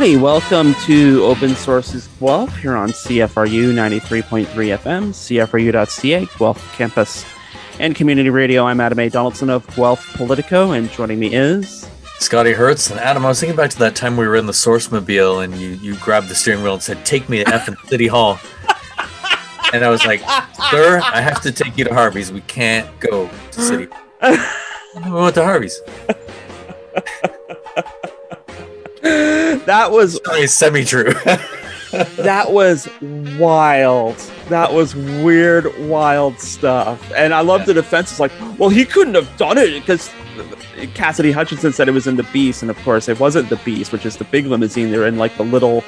[0.00, 7.26] Alrighty, welcome to Open Sources Guelph here on CFRU 93.3 FM, CFRU.ca, Guelph Campus
[7.78, 8.64] and Community Radio.
[8.64, 9.10] I'm Adam A.
[9.10, 11.86] Donaldson of Guelph Politico, and joining me is
[12.18, 12.90] Scotty Hertz.
[12.90, 15.40] And Adam, I was thinking back to that time we were in the Source Mobile
[15.40, 18.06] and you, you grabbed the steering wheel and said, Take me to F in City
[18.06, 18.40] Hall.
[19.74, 20.20] and I was like,
[20.70, 22.32] Sir, I have to take you to Harvey's.
[22.32, 23.86] We can't go to City
[24.22, 25.78] we went to Harvey's.
[29.66, 30.20] that was
[30.52, 31.12] semi true.
[32.16, 32.88] that was
[33.38, 34.16] wild.
[34.48, 37.10] That was weird, wild stuff.
[37.14, 37.66] And I love yeah.
[37.66, 38.10] the defense.
[38.10, 40.10] It's like, well, he couldn't have done it because
[40.94, 43.92] Cassidy Hutchinson said it was in the Beast, and of course, it wasn't the Beast,
[43.92, 44.90] which is the big limousine.
[44.90, 45.84] They're in like the little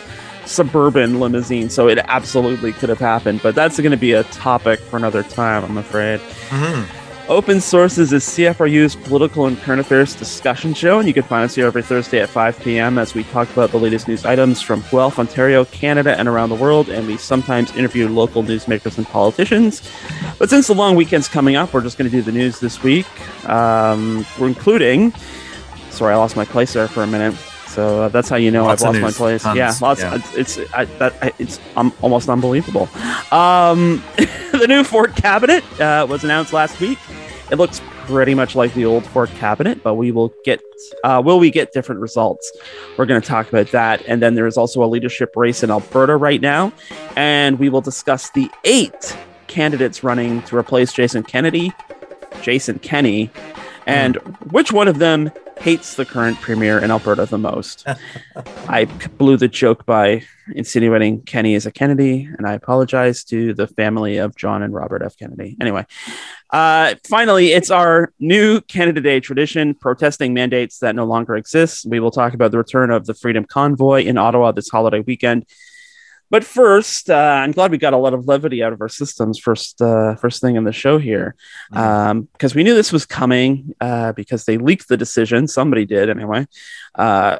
[0.46, 3.40] suburban limousine, so it absolutely could have happened.
[3.42, 6.20] But that's going to be a topic for another time, I'm afraid.
[6.48, 7.01] Mm-hmm.
[7.28, 11.54] Open Sources is CFRU's political and current affairs discussion show, and you can find us
[11.54, 12.98] here every Thursday at 5 p.m.
[12.98, 16.56] as we talk about the latest news items from Guelph, Ontario, Canada, and around the
[16.56, 16.88] world.
[16.88, 19.88] And we sometimes interview local newsmakers and politicians.
[20.38, 22.82] But since the long weekend's coming up, we're just going to do the news this
[22.82, 23.06] week.
[23.48, 25.12] Um, we're including.
[25.90, 27.34] Sorry, I lost my place there for a minute.
[27.72, 29.42] So uh, that's how you know lots I've lost my place.
[29.44, 29.56] Tons.
[29.56, 30.02] Yeah, lots.
[30.02, 30.20] Yeah.
[30.34, 32.90] It's I, that it's um, almost unbelievable.
[33.30, 34.02] Um,
[34.52, 36.98] the new Ford cabinet uh, was announced last week.
[37.52, 40.62] It looks pretty much like the old Ford cabinet, but we will get
[41.04, 42.50] uh, will we get different results?
[42.96, 45.70] We're going to talk about that, and then there is also a leadership race in
[45.70, 46.72] Alberta right now,
[47.14, 49.14] and we will discuss the eight
[49.48, 51.74] candidates running to replace Jason Kennedy,
[52.40, 53.30] Jason Kenney,
[53.86, 54.52] and mm.
[54.52, 55.30] which one of them
[55.62, 57.86] hates the current premier in Alberta the most.
[58.68, 58.86] I
[59.18, 60.24] blew the joke by
[60.56, 65.02] insinuating Kenney is a Kennedy, and I apologize to the family of John and Robert
[65.02, 65.16] F.
[65.16, 65.56] Kennedy.
[65.60, 65.86] Anyway,
[66.50, 71.86] uh, finally, it's our new Canada Day tradition, protesting mandates that no longer exist.
[71.88, 75.46] We will talk about the return of the Freedom Convoy in Ottawa this holiday weekend.
[76.32, 79.38] But first, uh, I'm glad we got a lot of levity out of our systems
[79.38, 81.36] first, uh, first thing in the show here,
[81.70, 82.44] because mm-hmm.
[82.46, 85.46] um, we knew this was coming uh, because they leaked the decision.
[85.46, 86.46] Somebody did anyway.
[86.94, 87.38] Uh,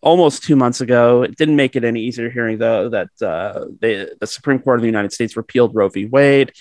[0.00, 4.08] almost two months ago, it didn't make it any easier hearing though that uh, they,
[4.18, 6.06] the Supreme Court of the United States repealed Roe v.
[6.06, 6.52] Wade.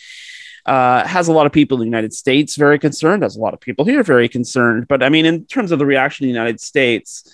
[0.68, 3.24] Uh, has a lot of people in the United States very concerned.
[3.24, 4.88] Has a lot of people here very concerned.
[4.88, 7.28] But I mean, in terms of the reaction in the United States,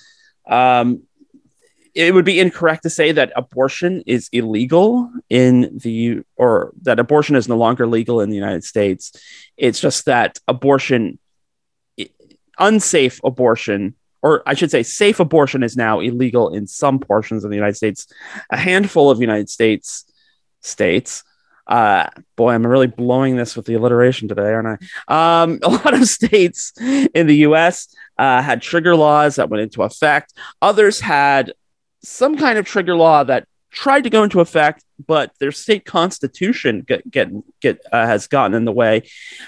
[0.48, 1.04] um,
[1.96, 7.36] it would be incorrect to say that abortion is illegal in the or that abortion
[7.36, 9.12] is no longer legal in the United States.
[9.58, 11.20] It's just that abortion,
[12.58, 17.50] unsafe abortion, or I should say, safe abortion is now illegal in some portions of
[17.50, 18.08] the United States.
[18.50, 20.06] A handful of United States
[20.62, 21.24] states.
[21.68, 25.44] Uh, boy, I'm really blowing this with the alliteration today, aren't I?
[25.44, 27.96] Um, a lot of states in the U.S.
[28.18, 30.34] Uh, had trigger laws that went into effect.
[30.62, 31.54] Others had
[32.04, 36.82] some kind of trigger law that tried to go into effect, but their state constitution
[36.82, 37.30] get get,
[37.60, 39.04] get uh, has gotten in the way,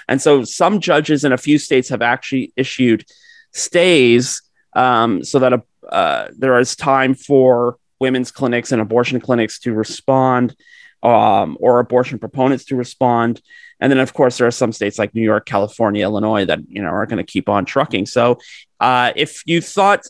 [0.08, 3.04] and so some judges in a few states have actually issued
[3.52, 4.42] stays
[4.74, 9.72] um, so that a, uh, there is time for women's clinics and abortion clinics to
[9.72, 10.56] respond.
[11.04, 13.42] Um, or abortion proponents to respond.
[13.80, 16.80] And then, of course, there are some states like New York, California, Illinois that you
[16.80, 18.06] know are going to keep on trucking.
[18.06, 18.38] So,
[18.78, 20.06] uh, if you thought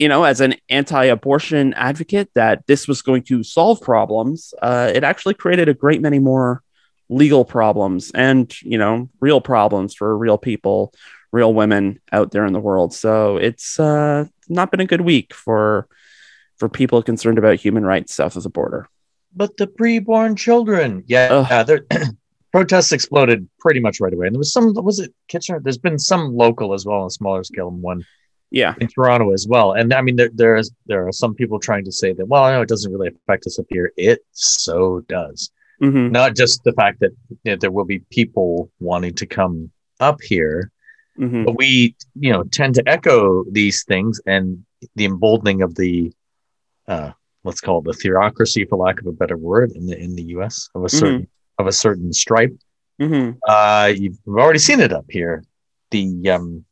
[0.00, 5.04] you know, as an anti-abortion advocate, that this was going to solve problems, uh, it
[5.04, 6.62] actually created a great many more
[7.10, 10.94] legal problems and you know real problems for real people,
[11.32, 12.94] real women out there in the world.
[12.94, 15.86] So it's uh, not been a good week for
[16.56, 18.88] for people concerned about human rights south of the border.
[19.36, 21.76] But the preborn children, yeah, yeah
[22.52, 24.26] protests exploded pretty much right away.
[24.26, 25.60] And there was some, was it Kitchener?
[25.60, 28.04] There's been some local as well on a smaller scale one
[28.50, 31.58] yeah in toronto as well and i mean there, there is there are some people
[31.58, 34.20] trying to say that well i know it doesn't really affect us up here it
[34.32, 35.50] so does
[35.80, 36.10] mm-hmm.
[36.10, 39.70] not just the fact that you know, there will be people wanting to come
[40.00, 40.70] up here
[41.18, 41.44] mm-hmm.
[41.44, 44.64] but we you know tend to echo these things and
[44.96, 46.12] the emboldening of the
[46.88, 47.10] uh
[47.44, 50.24] let's call it the theocracy for lack of a better word in the in the
[50.24, 50.96] us of a mm-hmm.
[50.96, 51.62] certain mm-hmm.
[51.62, 52.56] of a certain stripe
[53.00, 53.30] mm-hmm.
[53.48, 55.44] uh you've already seen it up here
[55.92, 56.64] the um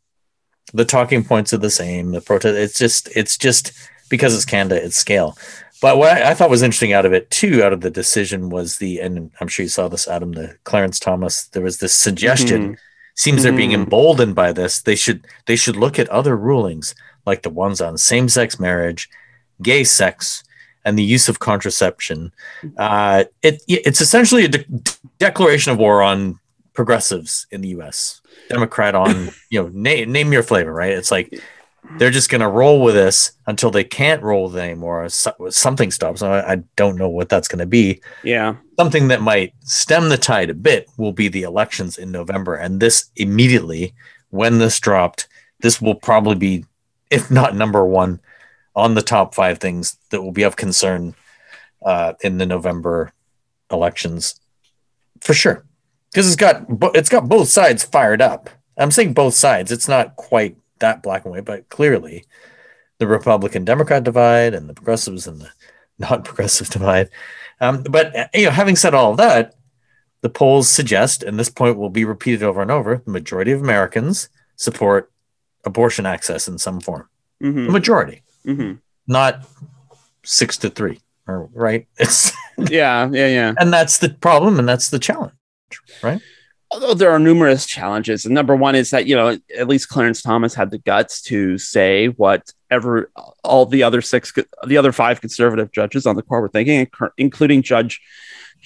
[0.73, 2.13] the talking points are the same.
[2.13, 3.73] The protest, it's just, it's just
[4.09, 5.37] because it's Canada, it's scale.
[5.81, 8.49] But what I, I, thought was interesting out of it too, out of the decision
[8.49, 11.47] was the, and I'm sure you saw this, Adam, the Clarence Thomas.
[11.49, 12.63] There was this suggestion.
[12.63, 12.75] Mm-hmm.
[13.15, 13.43] Seems mm-hmm.
[13.43, 13.83] they're being mm-hmm.
[13.83, 14.81] emboldened by this.
[14.81, 16.95] They should they should look at other rulings
[17.27, 19.09] like the ones on same sex marriage,
[19.61, 20.45] gay sex,
[20.85, 22.33] and the use of contraception.
[22.77, 24.67] Uh, it it's essentially a de-
[25.19, 26.39] declaration of war on
[26.79, 28.21] progressives in the U.S.
[28.49, 30.93] Democrat on, you know, name name your flavor, right?
[30.93, 31.37] It's like
[31.97, 35.09] they're just going to roll with this until they can't roll with it anymore.
[35.09, 36.23] Something stops.
[36.23, 38.01] I don't know what that's going to be.
[38.23, 38.55] Yeah.
[38.79, 42.55] Something that might stem the tide a bit will be the elections in November.
[42.55, 43.93] And this immediately,
[44.31, 45.27] when this dropped,
[45.59, 46.65] this will probably be,
[47.11, 48.21] if not number one,
[48.77, 51.17] on the top five things that will be of concern
[51.85, 53.13] uh, in the November
[53.69, 54.39] elections
[55.21, 55.65] for sure.
[56.11, 56.65] Because it's got
[56.95, 58.51] it's got both sides fired up.
[58.77, 59.73] I'm saying both sides.
[59.73, 62.25] It's not quite that black and white, but clearly
[62.99, 65.51] the Republican Democrat divide and the progressives and the
[65.99, 67.09] non progressive divide.
[67.61, 69.55] Um, but you know, having said all of that,
[70.21, 73.61] the polls suggest, and this point will be repeated over and over, the majority of
[73.61, 75.13] Americans support
[75.65, 77.09] abortion access in some form.
[77.43, 77.67] Mm-hmm.
[77.67, 78.75] The majority, mm-hmm.
[79.07, 79.47] not
[80.25, 81.87] six to three, or right?
[81.99, 83.55] It's yeah, yeah, yeah.
[83.59, 85.33] And that's the problem, and that's the challenge,
[86.03, 86.21] right?
[86.71, 90.23] although there are numerous challenges and number one is that you know at least clarence
[90.23, 93.11] thomas had the guts to say what ever
[93.43, 94.33] all the other six
[94.67, 98.01] the other five conservative judges on the court were thinking including judge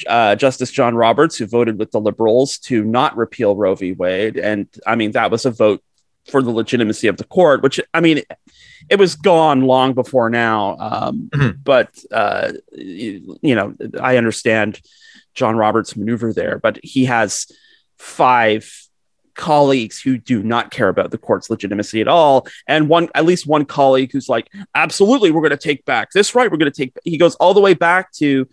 [0.06, 4.37] uh, justice john roberts who voted with the liberals to not repeal roe v wade
[4.37, 5.82] and i mean that was a vote
[6.31, 8.22] for the legitimacy of the court which i mean
[8.88, 11.60] it was gone long before now um, mm-hmm.
[11.62, 14.81] but uh, you, you know i understand
[15.34, 17.46] john roberts maneuver there but he has
[17.99, 18.88] five
[19.34, 22.46] colleagues who do not care about the court's legitimacy at all.
[22.67, 26.34] And one at least one colleague who's like absolutely we're going to take back this
[26.34, 28.46] right we're going to take he goes all the way back to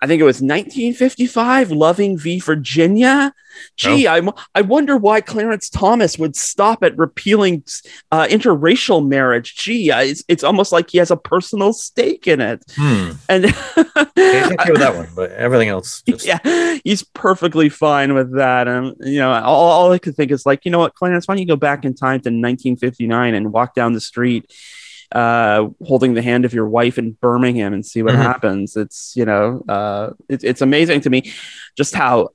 [0.00, 2.38] I think it was 1955, Loving v.
[2.38, 3.32] Virginia.
[3.76, 4.12] Gee, oh.
[4.12, 7.64] I, I wonder why Clarence Thomas would stop at repealing
[8.12, 9.56] uh, interracial marriage.
[9.56, 12.62] Gee, it's, it's almost like he has a personal stake in it.
[12.76, 13.12] Hmm.
[13.28, 16.02] And I with that one, but everything else.
[16.02, 16.24] Just...
[16.24, 18.68] Yeah, he's perfectly fine with that.
[18.68, 21.34] And, you know, all, all I could think is like, you know what, Clarence, why
[21.34, 24.52] don't you go back in time to 1959 and walk down the street
[25.12, 28.22] uh, holding the hand of your wife in Birmingham and see what mm-hmm.
[28.22, 28.76] happens.
[28.76, 31.32] It's you know, uh, it, it's amazing to me
[31.76, 32.30] just how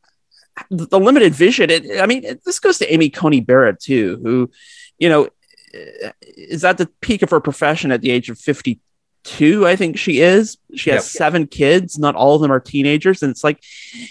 [0.69, 1.69] the limited vision.
[1.69, 4.51] It, I mean, it, this goes to Amy Coney Barrett too, who,
[4.97, 5.29] you know,
[5.73, 8.79] is at the peak of her profession at the age of fifty
[9.23, 9.65] two.
[9.67, 10.57] I think she is.
[10.75, 11.03] She has yep.
[11.03, 11.97] seven kids.
[11.97, 13.63] Not all of them are teenagers, and it's like,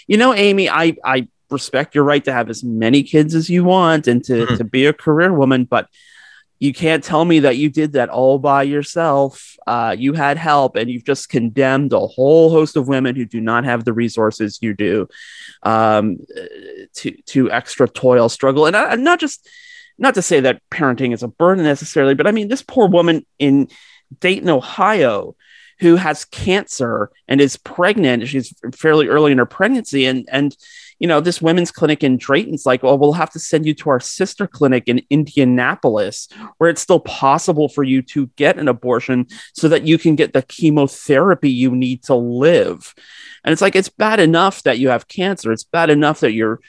[0.07, 3.63] you know, Amy, I I respect your right to have as many kids as you
[3.63, 4.55] want and to mm-hmm.
[4.55, 5.87] to be a career woman, but
[6.63, 9.57] you can't tell me that you did that all by yourself.
[9.67, 13.41] Uh, you had help, and you've just condemned a whole host of women who do
[13.41, 15.09] not have the resources you do
[15.63, 16.19] um,
[16.93, 19.45] to to extra toil, struggle, and uh, not just
[19.97, 23.25] not to say that parenting is a burden necessarily, but I mean this poor woman
[23.39, 23.67] in
[24.21, 25.35] Dayton, Ohio,
[25.79, 28.25] who has cancer and is pregnant.
[28.29, 30.55] She's fairly early in her pregnancy, and and
[30.99, 33.89] you know, this women's clinic in Dayton's like, well, we'll have to send you to
[33.89, 39.27] our sister clinic in Indianapolis, where it's still possible for you to get an abortion
[39.53, 42.93] so that you can get the chemotherapy you need to live.
[43.43, 45.51] And it's like, it's bad enough that you have cancer.
[45.51, 46.59] It's bad enough that you're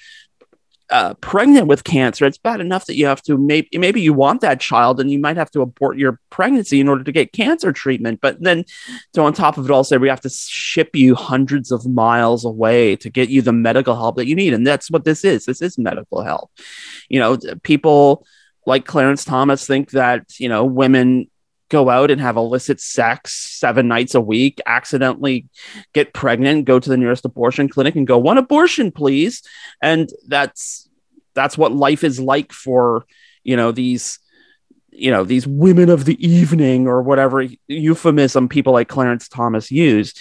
[0.90, 4.40] uh, pregnant with cancer, it's bad enough that you have to maybe maybe you want
[4.42, 7.72] that child and you might have to abort your pregnancy in order to get cancer
[7.72, 8.20] treatment.
[8.20, 8.64] But then,
[9.14, 12.44] so on top of it all, say we have to ship you hundreds of miles
[12.44, 15.46] away to get you the medical help that you need, and that's what this is.
[15.46, 16.50] This is medical help.
[17.08, 18.26] You know, people
[18.66, 21.30] like Clarence Thomas think that you know women
[21.70, 25.48] go out and have illicit sex seven nights a week, accidentally
[25.92, 29.42] get pregnant, go to the nearest abortion clinic and go, one abortion, please.
[29.82, 30.88] And that's
[31.34, 33.06] that's what life is like for,
[33.42, 34.18] you know, these
[34.96, 40.14] you know these women of the evening or whatever euphemism people like clarence thomas use.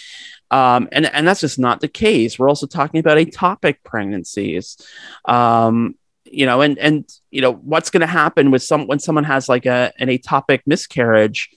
[0.49, 2.37] Um, and and that's just not the case.
[2.37, 4.77] We're also talking about ectopic pregnancies.
[5.25, 5.95] Um,
[6.33, 9.47] you know, and and you know what's going to happen with some when someone has
[9.47, 11.49] like a an ectopic miscarriage,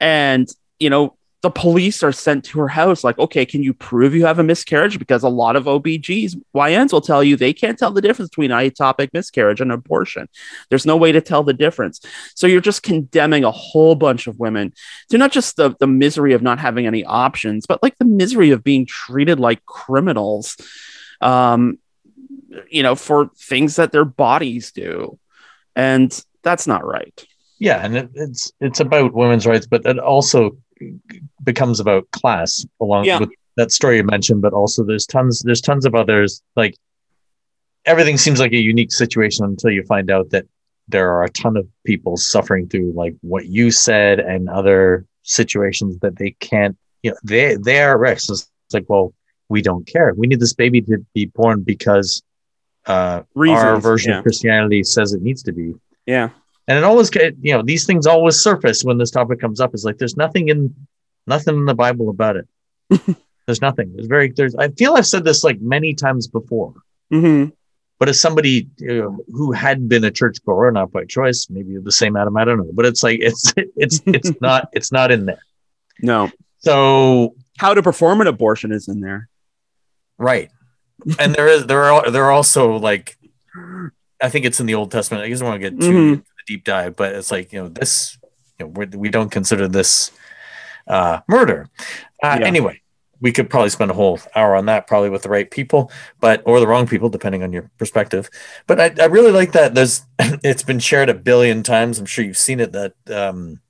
[0.00, 0.48] and
[0.78, 4.26] you know the police are sent to her house like okay can you prove you
[4.26, 4.98] have a miscarriage?
[4.98, 9.10] Because a lot of OB-GYNs will tell you they can't tell the difference between ectopic
[9.12, 10.28] miscarriage and abortion.
[10.70, 12.00] There's no way to tell the difference.
[12.34, 14.72] So you're just condemning a whole bunch of women
[15.10, 18.50] to not just the, the misery of not having any options but like the misery
[18.50, 20.56] of being treated like criminals.
[21.20, 21.78] Um,
[22.70, 25.18] you know, for things that their bodies do.
[25.76, 27.24] And that's not right.
[27.58, 30.56] Yeah, and it, it's it's about women's rights, but it also
[31.42, 33.18] becomes about class along yeah.
[33.18, 36.76] with that story you mentioned, but also there's tons there's tons of others like
[37.84, 40.46] everything seems like a unique situation until you find out that
[40.88, 45.98] there are a ton of people suffering through like what you said and other situations
[46.00, 49.12] that they can't you know they they are at risk it's like well
[49.48, 52.22] we don't care we need this baby to be born because
[52.88, 54.18] uh, Reasons, our version yeah.
[54.18, 55.74] of Christianity says it needs to be.
[56.06, 56.30] Yeah.
[56.66, 59.74] and it always you know these things always surface when this topic comes up.
[59.74, 60.74] Is like there's nothing in
[61.26, 62.48] nothing in the Bible about it.
[63.46, 63.92] there's nothing.
[63.94, 64.54] There's very there's.
[64.54, 66.74] I feel I've said this like many times before.
[67.12, 67.50] Mm-hmm.
[67.98, 71.92] But as somebody you know, who had been a churchgoer, not by choice, maybe the
[71.92, 72.70] same Adam, I don't know.
[72.72, 75.42] But it's like it's it's it's not it's not in there.
[76.00, 76.30] No.
[76.58, 79.28] So how to perform an abortion is in there.
[80.16, 80.50] Right.
[81.18, 83.16] And there is there are there are also like
[84.20, 85.24] I think it's in the Old Testament.
[85.24, 86.20] I just want to get too mm-hmm.
[86.46, 88.18] deep dive, but it's like you know this
[88.58, 90.10] you know we're, we do not consider this
[90.86, 91.68] uh, murder.
[92.22, 92.46] Uh, yeah.
[92.46, 92.80] Anyway,
[93.20, 95.90] we could probably spend a whole hour on that, probably with the right people,
[96.20, 98.28] but or the wrong people, depending on your perspective.
[98.66, 99.74] But I, I really like that.
[99.74, 101.98] There's it's been shared a billion times.
[101.98, 102.72] I'm sure you've seen it.
[102.72, 103.60] That um,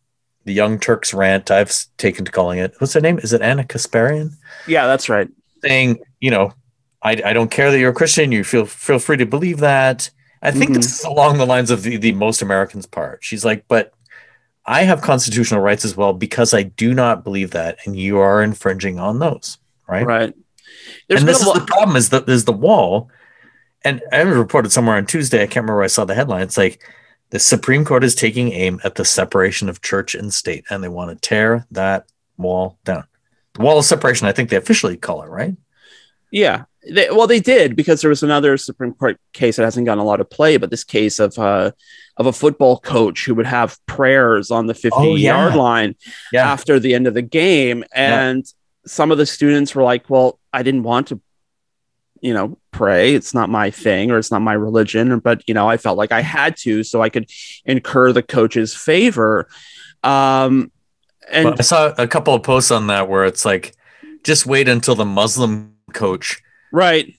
[0.44, 1.50] the Young Turks rant.
[1.50, 2.74] I've taken to calling it.
[2.78, 3.18] What's her name?
[3.18, 4.32] Is it Ana Kasparian?
[4.66, 5.28] Yeah, that's right.
[5.62, 6.52] Saying, you know,
[7.08, 8.32] I, I don't care that you're a Christian.
[8.32, 10.10] You feel feel free to believe that.
[10.42, 10.74] I think mm-hmm.
[10.74, 13.24] this is along the lines of the, the most Americans part.
[13.24, 13.92] She's like, but
[14.64, 18.42] I have constitutional rights as well because I do not believe that, and you are
[18.42, 19.58] infringing on those.
[19.88, 20.06] Right.
[20.06, 20.34] Right.
[21.08, 23.10] There's and this is the problem: is the is the wall.
[23.82, 25.38] And I reported somewhere on Tuesday.
[25.38, 26.42] I can't remember where I saw the headline.
[26.42, 26.82] It's like
[27.30, 30.88] the Supreme Court is taking aim at the separation of church and state, and they
[30.88, 33.04] want to tear that wall down.
[33.54, 35.56] The wall of separation, I think they officially call it, right?
[36.30, 36.64] Yeah.
[36.90, 40.06] They, well, they did because there was another Supreme Court case that hasn't gotten a
[40.06, 41.72] lot of play, but this case of uh,
[42.16, 45.36] of a football coach who would have prayers on the 50 oh, yeah.
[45.36, 45.96] yard line
[46.32, 46.50] yeah.
[46.50, 48.88] after the end of the game, and yeah.
[48.90, 51.20] some of the students were like, "Well, I didn't want to
[52.20, 53.14] you know, pray.
[53.14, 56.12] It's not my thing or it's not my religion, but you know, I felt like
[56.12, 57.30] I had to so I could
[57.64, 59.48] incur the coach's favor.
[60.02, 60.72] Um
[61.30, 63.74] and well, I saw a couple of posts on that where it's like
[64.24, 66.40] just wait until the Muslim coach
[66.72, 67.14] right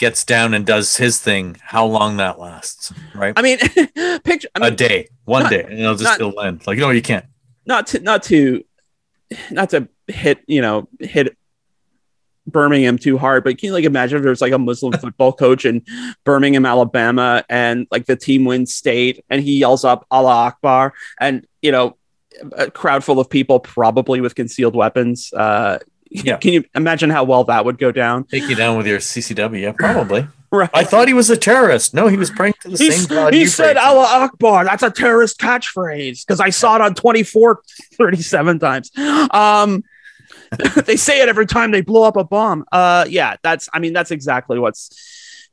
[0.00, 3.34] gets down and does his thing, how long that lasts, right?
[3.36, 3.58] I mean,
[4.24, 6.66] picture I mean, a day, one not, day, and it'll just not, it'll end.
[6.66, 7.26] Like, no, you can't.
[7.66, 8.64] Not to not to
[9.50, 11.36] not to hit, you know, hit
[12.46, 15.66] Birmingham too hard, but can you like imagine if there's like a Muslim football coach
[15.66, 15.82] in
[16.24, 21.46] Birmingham, Alabama, and like the team wins state and he yells up Allah Akbar and
[21.60, 21.96] you know
[22.52, 25.32] a crowd full of people probably with concealed weapons.
[25.32, 25.78] Uh,
[26.10, 26.36] yeah.
[26.36, 28.24] Can you imagine how well that would go down?
[28.24, 30.26] Take you down with your CCW, yeah, probably.
[30.52, 30.70] right.
[30.74, 31.94] I thought he was a terrorist.
[31.94, 33.32] No, he was praying to the same God.
[33.32, 34.64] He said Allah Akbar.
[34.64, 37.62] That's a terrorist catchphrase because I saw it on 24
[37.96, 38.90] 37 times.
[38.98, 39.84] Um,
[40.84, 42.64] they say it every time they blow up a bomb.
[42.72, 43.68] Uh, yeah, that's.
[43.72, 44.90] I mean, that's exactly what's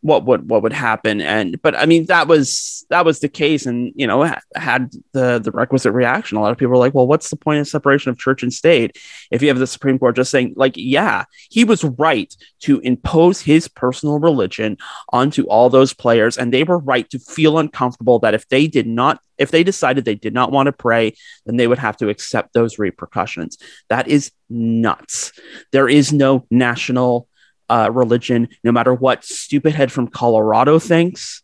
[0.01, 1.21] what would what would happen.
[1.21, 4.23] And but I mean, that was that was the case, and you know,
[4.55, 6.37] had the the requisite reaction.
[6.37, 8.53] A lot of people were like, "Well, what's the point of separation of church and
[8.53, 8.97] state
[9.31, 13.41] if you have the Supreme Court just saying, like, yeah, he was right to impose
[13.41, 14.77] his personal religion
[15.11, 18.87] onto all those players, and they were right to feel uncomfortable that if they did
[18.87, 21.13] not if they decided they did not want to pray,
[21.45, 23.57] then they would have to accept those repercussions.
[23.89, 25.31] That is nuts.
[25.71, 27.27] There is no national
[27.69, 31.43] uh, religion, no matter what stupid head from Colorado thinks.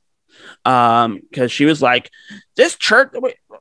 [0.65, 2.09] Um, because she was like,
[2.55, 3.11] this church,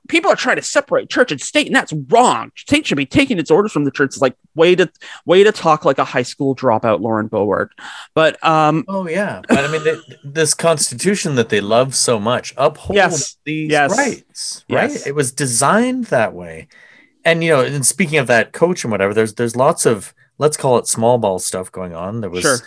[0.08, 2.50] people are trying to separate church and state, and that's wrong.
[2.56, 4.08] State should be taking its orders from the church.
[4.08, 4.90] It's like way to
[5.24, 7.68] way to talk like a high school dropout, Lauren Boebert.
[8.14, 12.52] But um, oh yeah, but I mean, they, this Constitution that they love so much
[12.56, 14.90] upholds yes, these yes, rights, right?
[14.90, 15.06] Yes.
[15.06, 16.68] It was designed that way,
[17.24, 20.56] and you know, and speaking of that coach and whatever, there's there's lots of let's
[20.56, 22.20] call it small ball stuff going on.
[22.20, 22.58] There was sure.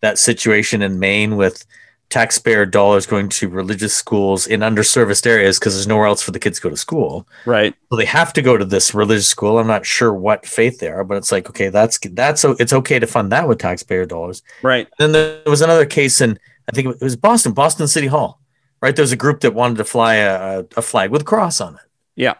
[0.00, 1.64] that situation in Maine with
[2.08, 6.40] taxpayer dollars going to religious schools in underserviced areas because there's nowhere else for the
[6.40, 7.28] kids to go to school.
[7.46, 7.72] Right.
[7.88, 9.58] So they have to go to this religious school.
[9.58, 12.98] I'm not sure what faith they are, but it's like, okay, that's that's it's okay
[12.98, 14.42] to fund that with taxpayer dollars.
[14.62, 14.88] Right.
[14.98, 16.36] And then there was another case in
[16.68, 18.40] I think it was Boston, Boston City Hall.
[18.82, 18.96] Right.
[18.96, 21.76] There was a group that wanted to fly a, a flag with a cross on
[21.76, 21.82] it.
[22.16, 22.34] Yeah.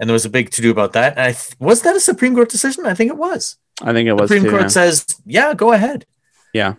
[0.00, 1.12] And there was a big to do about that.
[1.12, 2.86] And I th- was that a Supreme Court decision?
[2.86, 3.56] I think it was.
[3.82, 4.28] I think it was.
[4.28, 4.68] Supreme too, Court yeah.
[4.68, 6.06] says, "Yeah, go ahead."
[6.54, 6.74] Yeah,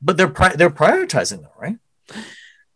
[0.00, 1.76] but they're pri- they're prioritizing though, right?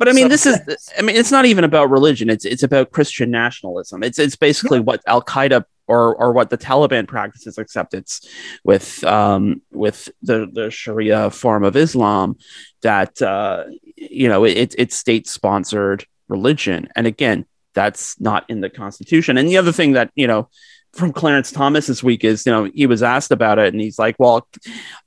[0.01, 0.59] But I mean, this is
[0.99, 2.31] I mean, it's not even about religion.
[2.31, 4.03] It's it's about Christian nationalism.
[4.03, 4.85] It's it's basically yeah.
[4.85, 8.27] what Al Qaeda or or what the Taliban practices, except it's
[8.65, 12.39] with um with the the Sharia form of Islam
[12.81, 13.65] that uh
[13.97, 16.89] you know it, it's state sponsored religion.
[16.97, 19.37] And again, that's not in the Constitution.
[19.37, 20.49] And the other thing that you know
[20.93, 23.99] from Clarence Thomas this week is, you know, he was asked about it and he's
[23.99, 24.47] like, well,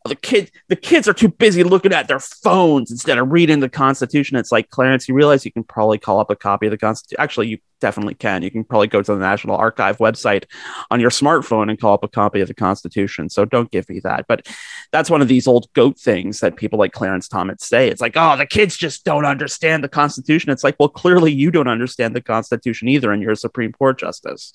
[0.05, 3.69] the kid, the kids are too busy looking at their phones instead of reading the
[3.69, 4.37] Constitution.
[4.37, 7.21] It's like, Clarence, you realize you can probably call up a copy of the Constitution.
[7.21, 8.43] Actually, you definitely can.
[8.43, 10.45] You can probably go to the National Archive website
[10.89, 13.29] on your smartphone and call up a copy of the Constitution.
[13.29, 14.25] So don't give me that.
[14.27, 14.47] But
[14.93, 17.89] that's one of these old goat things that people like Clarence Thomas say.
[17.89, 20.49] It's like, oh, the kids just don't understand the Constitution.
[20.49, 23.99] It's like, well, clearly you don't understand the Constitution either, and you're a Supreme Court
[23.99, 24.53] justice.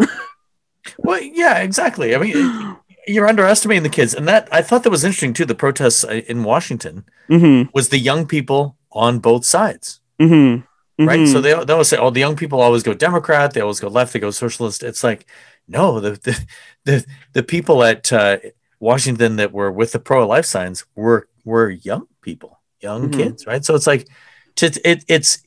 [0.98, 2.14] well, yeah, exactly.
[2.14, 2.76] I mean,
[3.06, 5.44] you're underestimating the kids, and that I thought that was interesting too.
[5.44, 7.70] The protests uh, in Washington mm-hmm.
[7.72, 10.34] was the young people on both sides, mm-hmm.
[10.34, 11.08] Mm-hmm.
[11.08, 11.26] right?
[11.28, 13.88] So they they always say, "Oh, the young people always go Democrat, they always go
[13.88, 15.26] left, they go socialist." It's like,
[15.66, 16.46] no, the the
[16.84, 18.38] the, the people at uh,
[18.80, 23.20] Washington that were with the pro life signs were were young people, young mm-hmm.
[23.20, 23.64] kids, right?
[23.64, 24.08] So it's like,
[24.60, 25.38] it, it's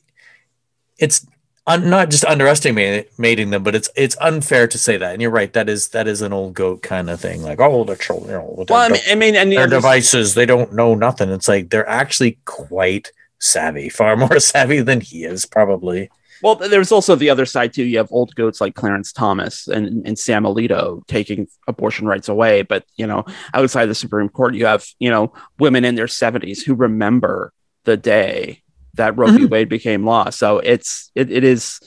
[0.98, 1.26] it's
[1.66, 5.12] un, not just underestimating them, but it's it's unfair to say that.
[5.12, 5.52] And you're right.
[5.52, 7.42] That is that is an old goat kind of thing.
[7.42, 10.46] Like, oh, the children, you know, well, I mean, I mean, and their devices, they
[10.46, 11.30] don't know nothing.
[11.30, 16.10] It's like they're actually quite savvy, far more savvy than he is, probably.
[16.42, 17.84] Well, there's also the other side too.
[17.84, 22.62] You have old goats like Clarence Thomas and, and Sam Alito taking abortion rights away.
[22.62, 26.64] But you know, outside the Supreme Court, you have you know women in their 70s
[26.64, 27.52] who remember
[27.84, 28.61] the day
[28.94, 29.38] that Roe v.
[29.40, 29.48] Mm-hmm.
[29.48, 30.30] Wade became law.
[30.30, 31.80] So it's it, it is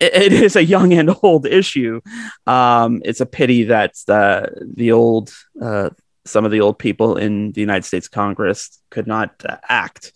[0.00, 2.00] it, it is a young and old issue.
[2.46, 5.90] Um, it's a pity that the the old uh,
[6.24, 10.12] some of the old people in the United States Congress could not uh, act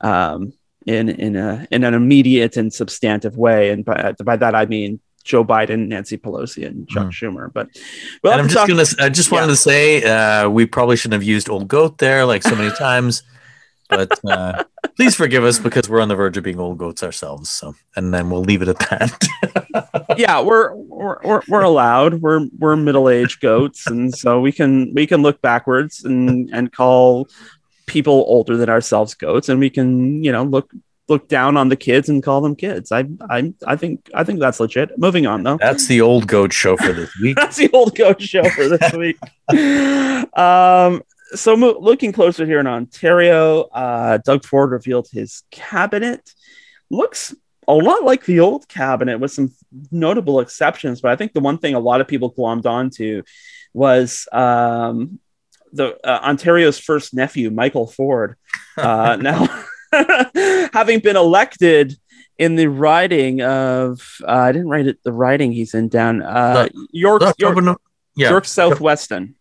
[0.00, 0.52] um,
[0.86, 3.70] in in a in an immediate and substantive way.
[3.70, 7.10] And by, by that I mean Joe Biden, Nancy Pelosi, and Chuck mm.
[7.10, 7.52] Schumer.
[7.52, 7.68] But
[8.24, 8.84] well, I'm just talk- gonna.
[8.98, 9.52] I just wanted yeah.
[9.52, 13.22] to say uh, we probably shouldn't have used "old goat" there like so many times
[13.96, 14.64] but uh,
[14.96, 17.50] please forgive us because we're on the verge of being old goats ourselves.
[17.50, 20.08] So, and then we'll leave it at that.
[20.16, 22.14] yeah, we're, we're we're allowed.
[22.22, 26.72] We're we're middle aged goats, and so we can we can look backwards and and
[26.72, 27.28] call
[27.86, 30.72] people older than ourselves goats, and we can you know look
[31.08, 32.92] look down on the kids and call them kids.
[32.92, 34.98] I I I think I think that's legit.
[34.98, 35.58] Moving on though.
[35.58, 37.36] That's the old goat show for this week.
[37.40, 39.18] that's the old goat show for this week.
[40.36, 41.02] um
[41.34, 46.32] so mo- looking closer here in Ontario, uh, Doug Ford revealed his cabinet.
[46.90, 47.34] Looks
[47.68, 49.52] a lot like the old cabinet with some
[49.90, 53.22] notable exceptions, but I think the one thing a lot of people glommed onto
[53.72, 55.20] was um,
[55.72, 58.36] the uh, Ontario's first nephew, Michael Ford.
[58.76, 59.64] Uh, now,
[60.72, 61.96] having been elected
[62.38, 66.68] in the riding of, uh, I didn't write it, the riding he's in down uh,
[66.90, 67.80] York, York,
[68.16, 68.30] yeah.
[68.30, 69.36] York South-Weston.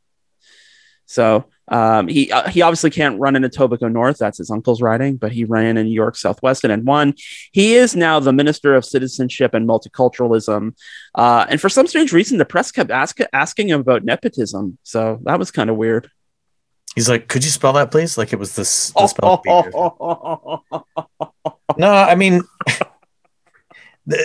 [1.06, 4.17] So um, he uh, he obviously can't run in Etobicoke North.
[4.17, 7.13] That's his uncle's riding, but he ran in New York South-Weston and won.
[7.53, 10.75] He is now the Minister of Citizenship and Multiculturalism.
[11.15, 14.77] Uh, and for some strange reason, the press kept ask, asking him about nepotism.
[14.84, 16.12] So that was kind of weird.
[16.93, 18.91] He's like, "Could you spell that, please?" Like it was this.
[18.91, 19.13] this
[21.77, 22.41] no, I mean,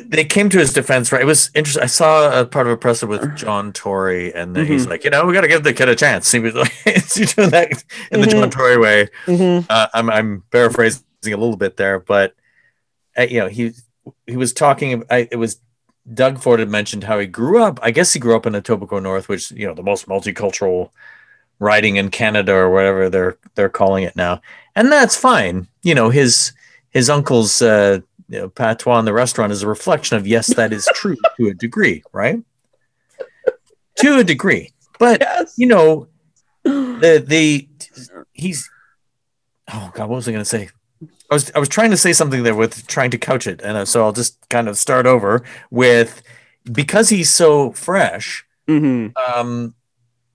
[0.05, 1.23] they came to his defense, right?
[1.23, 1.83] It was interesting.
[1.83, 4.71] I saw a part of a presser with John Tory, and mm-hmm.
[4.71, 6.31] he's like, you know, we got to give the kid a chance.
[6.31, 8.21] He was like, he's doing that in mm-hmm.
[8.21, 8.59] the John mm-hmm.
[8.59, 9.09] Tory way.
[9.27, 9.67] Mm-hmm.
[9.69, 12.35] Uh, I'm, I'm paraphrasing a little bit there, but
[13.17, 13.73] uh, you know, he
[14.27, 15.05] he was talking.
[15.11, 15.61] I, it was
[16.13, 17.81] Doug Ford had mentioned how he grew up.
[17.83, 20.91] I guess he grew up in Etobicoke North, which you know, the most multicultural
[21.59, 24.41] riding in Canada or whatever they're they're calling it now,
[24.75, 25.67] and that's fine.
[25.83, 26.53] You know, his
[26.91, 27.61] his uncle's.
[27.61, 31.17] Uh, you know, patois in the restaurant is a reflection of yes, that is true
[31.37, 32.43] to a degree, right?
[33.97, 35.55] to a degree, but yes.
[35.57, 36.09] you know,
[36.65, 37.69] the the
[38.33, 38.71] he's
[39.73, 40.69] oh god, what was I going to say?
[41.31, 43.77] I was I was trying to say something there with trying to couch it, and
[43.77, 46.23] uh, so I'll just kind of start over with
[46.71, 48.45] because he's so fresh.
[48.69, 49.39] Mm-hmm.
[49.39, 49.75] Um,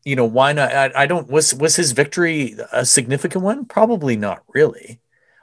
[0.03, 0.73] you know, why not?
[0.73, 3.65] I, I don't was was his victory a significant one?
[3.65, 4.99] Probably not really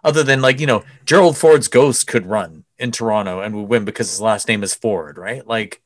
[0.08, 3.84] other than like you know Gerald Ford's ghost could run in Toronto and would win
[3.84, 5.46] because his last name is Ford, right?
[5.46, 5.82] Like,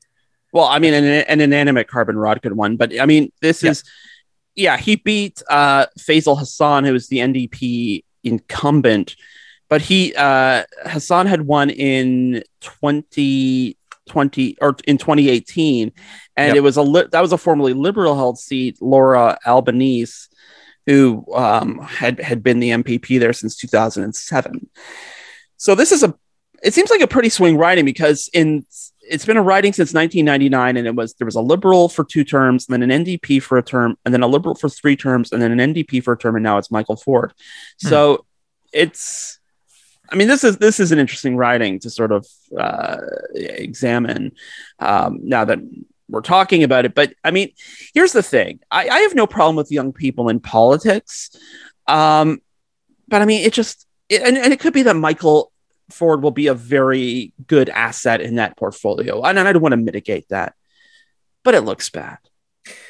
[0.53, 3.73] well, I mean, an, an inanimate carbon rod could win, but I mean, this yeah.
[3.73, 3.85] is
[4.55, 9.17] yeah, he beat uh, Faisal Hassan, who was the NDP incumbent,
[9.69, 15.93] but he uh, Hassan had won in 2020 or in 2018,
[16.37, 16.57] and yep.
[16.57, 18.81] it was a li- that was a formerly liberal held seat.
[18.81, 20.29] Laura Albanese
[20.87, 24.69] who um, had had been the MPP there since 2007.
[25.57, 26.15] So this is a
[26.63, 28.65] it seems like a pretty swing riding because in
[29.01, 32.25] it's been a riding since 1999 and it was there was a liberal for two
[32.25, 35.33] terms and then an ndp for a term and then a liberal for three terms
[35.33, 37.33] and then an ndp for a term and now it's michael ford
[37.81, 37.89] hmm.
[37.89, 38.25] so
[38.73, 39.41] it's
[40.11, 42.99] i mean this is this is an interesting riding to sort of uh,
[43.35, 44.33] examine
[44.79, 45.59] um, now that
[46.13, 46.95] we're talking about it.
[46.95, 47.53] But I mean,
[47.95, 51.31] here's the thing: I, I have no problem with young people in politics,
[51.87, 52.41] um,
[53.09, 55.51] but I mean, it just it, and, and it could be that Michael
[55.91, 59.79] Ford will be a very good asset in that portfolio, and I don't want to
[59.79, 60.55] mitigate that,
[61.43, 62.19] but it looks bad.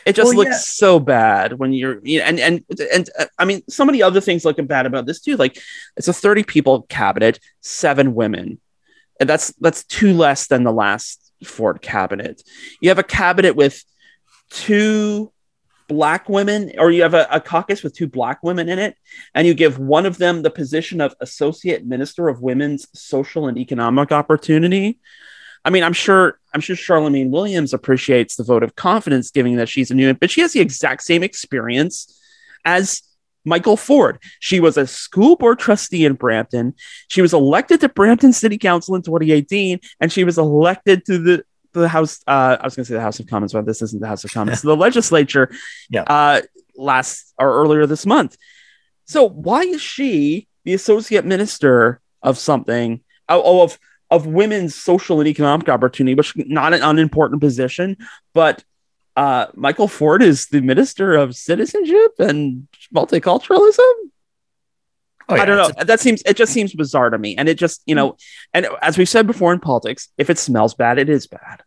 [0.05, 0.87] It just well, looks yeah.
[0.87, 4.21] so bad when you're you know, and and and uh, I mean, so many other
[4.21, 5.37] things looking bad about this too.
[5.37, 5.59] Like
[5.97, 8.61] it's a 30 people cabinet, seven women,
[9.19, 12.43] and that's that's two less than the last Ford cabinet.
[12.81, 13.85] You have a cabinet with
[14.51, 15.33] two
[15.89, 18.97] black women, or you have a, a, caucus with two black women in it,
[19.35, 23.59] and you give one of them the position of Associate Minister of Women's Social and
[23.59, 25.01] Economic Opportunity.
[25.65, 29.69] I mean, I'm sure I'm sure Charmaine Williams appreciates the vote of confidence, giving that
[29.69, 32.19] she's a new, but she has the exact same experience
[32.65, 33.03] as
[33.45, 34.19] Michael Ford.
[34.41, 36.75] She was a school board trustee in Brampton.
[37.09, 41.45] She was elected to Brampton City Council in 2018, and she was elected to the
[41.73, 42.21] the House.
[42.27, 44.25] Uh, I was going to say the House of Commons, but this isn't the House
[44.25, 44.63] of Commons.
[44.63, 45.51] the legislature.
[45.91, 46.03] Yeah.
[46.03, 46.43] Uh,
[46.77, 48.37] last or earlier this month.
[49.07, 53.01] So why is she the associate minister of something?
[53.29, 53.79] Oh, of
[54.11, 57.97] of women's social and economic opportunity, which not an unimportant position,
[58.35, 58.63] but
[59.17, 63.79] uh, Michael Ford is the minister of citizenship and multiculturalism.
[65.29, 65.85] Oh, yeah, I don't know.
[65.85, 68.17] That seems it just seems bizarre to me, and it just you know,
[68.53, 71.63] and as we've said before in politics, if it smells bad, it is bad.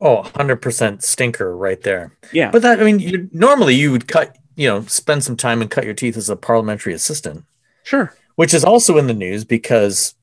[0.00, 2.16] Oh, 100% stinker right there.
[2.32, 2.50] Yeah.
[2.50, 5.70] But that, I mean, you, normally you would cut, you know, spend some time and
[5.70, 7.44] cut your teeth as a parliamentary assistant.
[7.82, 8.14] Sure.
[8.36, 10.14] Which is also in the news because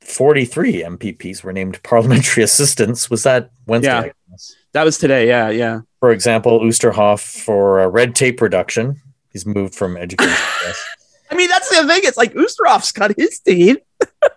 [0.00, 3.08] 43 MPPs were named parliamentary assistants.
[3.08, 4.06] Was that Wednesday?
[4.06, 4.36] Yeah.
[4.72, 5.28] That was today.
[5.28, 5.50] Yeah.
[5.50, 5.80] Yeah.
[6.00, 9.00] For example, Oosterhoff for uh, red tape reduction.
[9.32, 10.34] He's moved from education.
[11.30, 12.00] I mean, that's the thing.
[12.04, 13.78] It's like Oosterhoff's cut his teeth.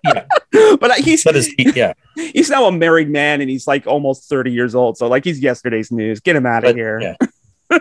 [0.03, 0.25] yeah.
[0.51, 1.93] but uh, he's his, yeah.
[2.15, 4.97] He's now a married man and he's like almost 30 years old.
[4.97, 6.19] So like he's yesterday's news.
[6.19, 6.99] Get him out of here.
[6.99, 7.79] Yeah.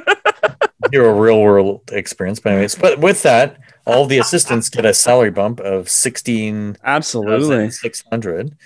[0.90, 2.40] You're a real world experience.
[2.40, 7.70] But anyways, but with that, all the assistants get a salary bump of 16 absolutely
[7.70, 8.56] 600.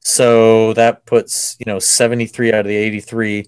[0.00, 3.46] So that puts, you know, 73 out of the 83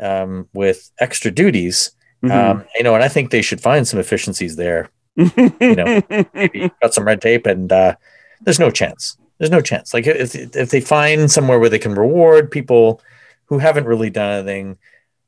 [0.00, 1.92] um, with extra duties.
[2.22, 2.58] Mm-hmm.
[2.60, 4.90] Um, you know, and I think they should find some efficiencies there.
[5.16, 6.02] you know,
[6.34, 7.94] maybe got some red tape, and uh,
[8.42, 9.16] there's no chance.
[9.38, 9.94] There's no chance.
[9.94, 13.00] Like if if they find somewhere where they can reward people
[13.46, 14.78] who haven't really done anything,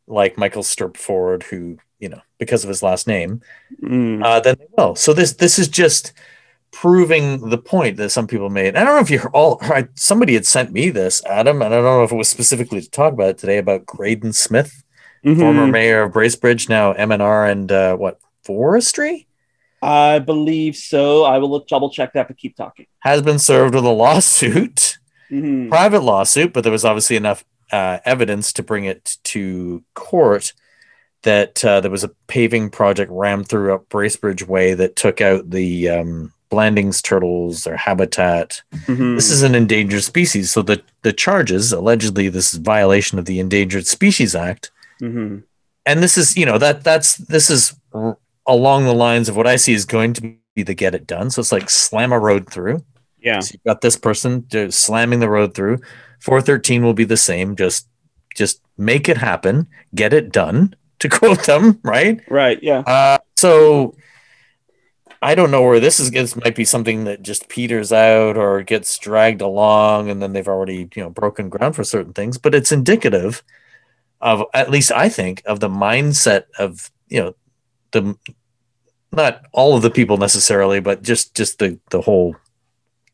[0.07, 3.41] like Michael Stirp Ford, who you know because of his last name,
[3.83, 4.23] mm.
[4.23, 4.95] uh, then they will.
[4.97, 6.13] So this this is just
[6.73, 8.77] proving the point that some people made.
[8.77, 9.63] I don't know if you're all
[9.95, 12.91] somebody had sent me this, Adam, and I don't know if it was specifically to
[12.91, 14.83] talk about it today about Graydon Smith,
[15.25, 15.39] mm-hmm.
[15.39, 19.29] former mayor of Bracebridge, now MNR and uh, what forestry.
[19.83, 21.25] I believe so.
[21.25, 22.87] I will double check that, but keep talking.
[23.01, 24.99] Has been served with a lawsuit,
[25.31, 25.69] mm-hmm.
[25.69, 30.53] private lawsuit, but there was obviously enough uh, evidence to bring it to court
[31.23, 35.51] that uh, there was a paving project rammed through up Bracebridge Way that took out
[35.51, 38.61] the um, Blanding's turtles, their habitat.
[38.75, 39.17] Mm-hmm.
[39.17, 40.51] This is an endangered species.
[40.51, 44.71] So the, the charges, allegedly, this is violation of the Endangered Species Act.
[45.01, 45.39] Mm-hmm.
[45.87, 49.47] And this is, you know, that that's this is r- along the lines of what
[49.47, 51.31] I see is going to be the get it done.
[51.31, 52.85] So it's like slam a road through.
[53.19, 53.41] Yeah.
[53.41, 55.79] So you've got this person slamming the road through.
[56.21, 57.57] 413 will be the same.
[57.57, 57.89] Just
[58.37, 62.21] just make it happen, get it done, to quote them, right?
[62.29, 62.63] Right.
[62.63, 62.81] Yeah.
[62.81, 63.97] Uh, so
[65.23, 66.11] I don't know where this is.
[66.11, 70.49] This might be something that just peters out or gets dragged along, and then they've
[70.49, 72.39] already you know broken ground for certain things.
[72.39, 73.45] But it's indicative
[74.21, 77.35] of, at least I think, of the mindset of you know
[77.93, 78.17] the
[79.13, 82.35] not all of the people necessarily, but just just the the whole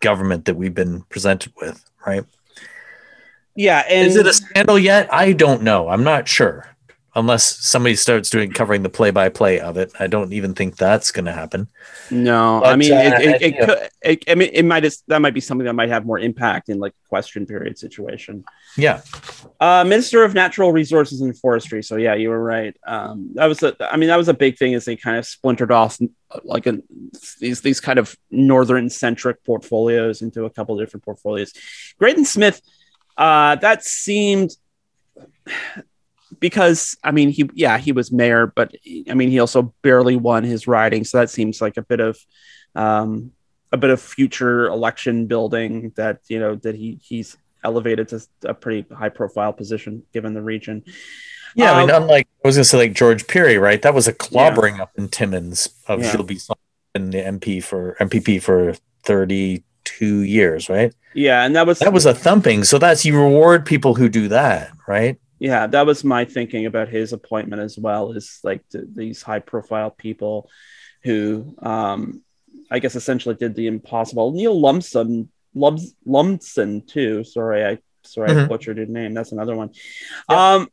[0.01, 2.25] government that we've been presented with, right?
[3.55, 5.12] Yeah, and is it a scandal yet?
[5.12, 5.88] I don't know.
[5.88, 6.75] I'm not sure
[7.14, 9.92] unless somebody starts doing covering the play by play of it.
[9.99, 11.68] I don't even think that's going to happen.
[12.11, 15.21] No, but, I mean, uh, it, it, it, could, it, I mean, it might that
[15.21, 18.44] might be something that might have more impact in like a question period situation.
[18.77, 19.03] Yeah.
[19.61, 21.83] Uh, Minister of Natural Resources and Forestry.
[21.83, 22.77] So yeah, you were right.
[22.87, 25.27] Um, that was a, I mean, that was a big thing as they kind of
[25.27, 25.99] splintered off
[26.44, 26.79] like a,
[27.40, 31.53] these these kind of northern centric portfolios into a couple different portfolios.
[31.99, 32.61] Graydon Smith.
[33.16, 34.53] Uh, that seemed
[36.40, 38.74] because I mean he yeah he was mayor, but
[39.09, 42.18] I mean he also barely won his riding, so that seems like a bit of
[42.74, 43.33] um,
[43.72, 48.55] a bit of future election building that you know that he he's elevated to a
[48.55, 50.85] pretty high profile position given the region.
[51.55, 53.83] Yeah, um, I mean, um, unlike I was gonna say like George Pirie, right?
[53.83, 54.85] That was a clobbering yeah.
[54.85, 56.12] up in Timmins of yeah.
[56.12, 56.57] Gilles Bisson
[56.94, 58.74] the MP for MPP for
[59.05, 60.92] thirty two years, right?
[61.14, 62.64] Yeah, and that was that was a thumping.
[62.64, 65.18] So that's you reward people who do that, right?
[65.38, 68.12] Yeah, that was my thinking about his appointment as well.
[68.12, 70.51] Is like these high profile people
[71.05, 72.22] who, um,
[72.70, 74.33] I guess, essentially did the impossible.
[74.33, 77.24] Neil Lumsden, Lums, Lumsden too.
[77.24, 78.40] Sorry, I sorry mm-hmm.
[78.40, 79.14] I butchered his name.
[79.14, 79.70] That's another one.
[80.29, 80.68] Um,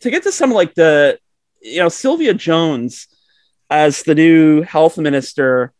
[0.00, 1.18] to get to some like the,
[1.60, 3.06] you know, Sylvia Jones
[3.70, 5.72] as the new health minister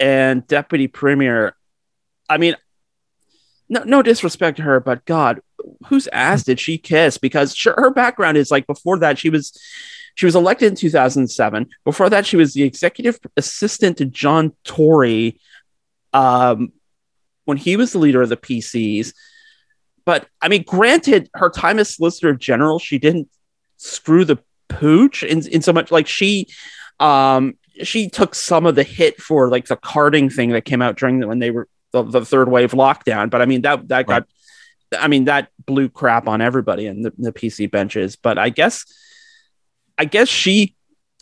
[0.00, 1.54] and deputy premier.
[2.28, 2.56] I mean,
[3.68, 5.40] no, no disrespect to her, but God,
[5.86, 7.18] whose ass did she kiss?
[7.18, 9.58] Because sure, her background is like before that she was
[10.14, 11.68] she was elected in 2007.
[11.84, 15.38] Before that, she was the executive assistant to John Tory
[16.14, 16.72] um,
[17.44, 19.12] when he was the leader of the PCs.
[20.06, 23.28] But I mean, granted, her time as Solicitor General, she didn't
[23.76, 26.48] screw the pooch in, in so much like she
[26.98, 30.96] um she took some of the hit for like the carding thing that came out
[30.96, 33.28] during the, when they were the, the third wave lockdown.
[33.28, 34.20] But I mean that that right.
[34.20, 34.28] got
[34.98, 38.16] I mean, that blew crap on everybody in the, the PC benches.
[38.16, 38.84] But I guess,
[39.98, 40.76] I guess she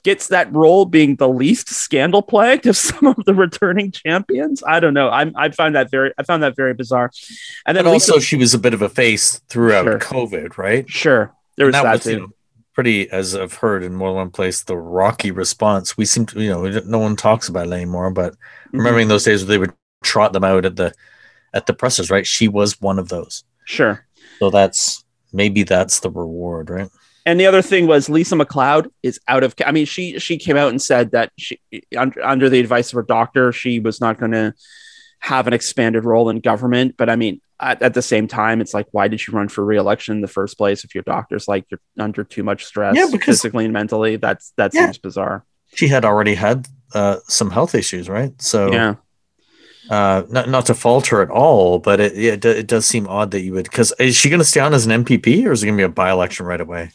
[0.05, 4.63] gets that role being the least scandal plagued of some of the returning champions.
[4.67, 5.09] I don't know.
[5.09, 7.11] I'm, I find that very I found that very bizarre.
[7.67, 9.99] And then also she was a bit of a face throughout sure.
[9.99, 10.89] COVID, right?
[10.89, 12.11] Sure, there was that, that was, too.
[12.11, 12.29] You know,
[12.75, 15.97] pretty, as I've heard in more than one place, the rocky response.
[15.97, 18.11] We seem to, you know, no one talks about it anymore.
[18.11, 18.79] But mm-hmm.
[18.79, 19.73] remembering those days where they would
[20.03, 20.93] trot them out at the
[21.55, 22.27] at the presses, right?
[22.27, 23.45] She was one of those.
[23.65, 24.07] Sure.
[24.39, 26.91] So that's maybe that's the reward, right?
[27.27, 29.55] And the other thing was Lisa MacLeod is out of.
[29.65, 31.59] I mean, she she came out and said that she
[31.97, 34.55] under, under the advice of her doctor, she was not going to
[35.21, 36.97] have an expanded role in government.
[36.99, 39.65] But I mean, at, at, the same time, it's like, why did you run for
[39.65, 43.07] reelection in the first place if your doctor's like you're under too much stress, yeah,
[43.11, 44.17] because, physically and mentally?
[44.17, 45.47] That's that yeah, seems bizarre.
[45.75, 48.41] She had already had uh, some health issues, right?
[48.43, 48.97] So yeah,
[49.91, 53.41] uh, not not to falter at all, but it it, it does seem odd that
[53.41, 55.67] you would because is she going to stay on as an MPP or is it
[55.67, 56.91] going to be a by election right away?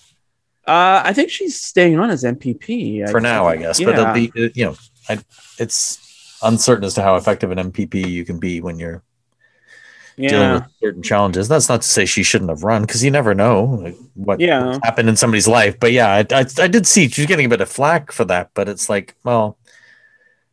[0.66, 3.80] Uh, I think she's staying on as MPP I for now, I guess.
[3.80, 3.88] Yeah.
[3.88, 4.76] But be, you know,
[5.08, 5.20] I,
[5.58, 9.04] it's uncertain as to how effective an MPP you can be when you're
[10.16, 10.30] yeah.
[10.30, 11.48] dealing with certain challenges.
[11.48, 14.78] That's not to say she shouldn't have run because you never know like, what yeah.
[14.84, 15.80] happened in somebody's life.
[15.80, 18.52] But yeah, I, I, I did see she's getting a bit of flack for that,
[18.54, 19.58] but it's like, well,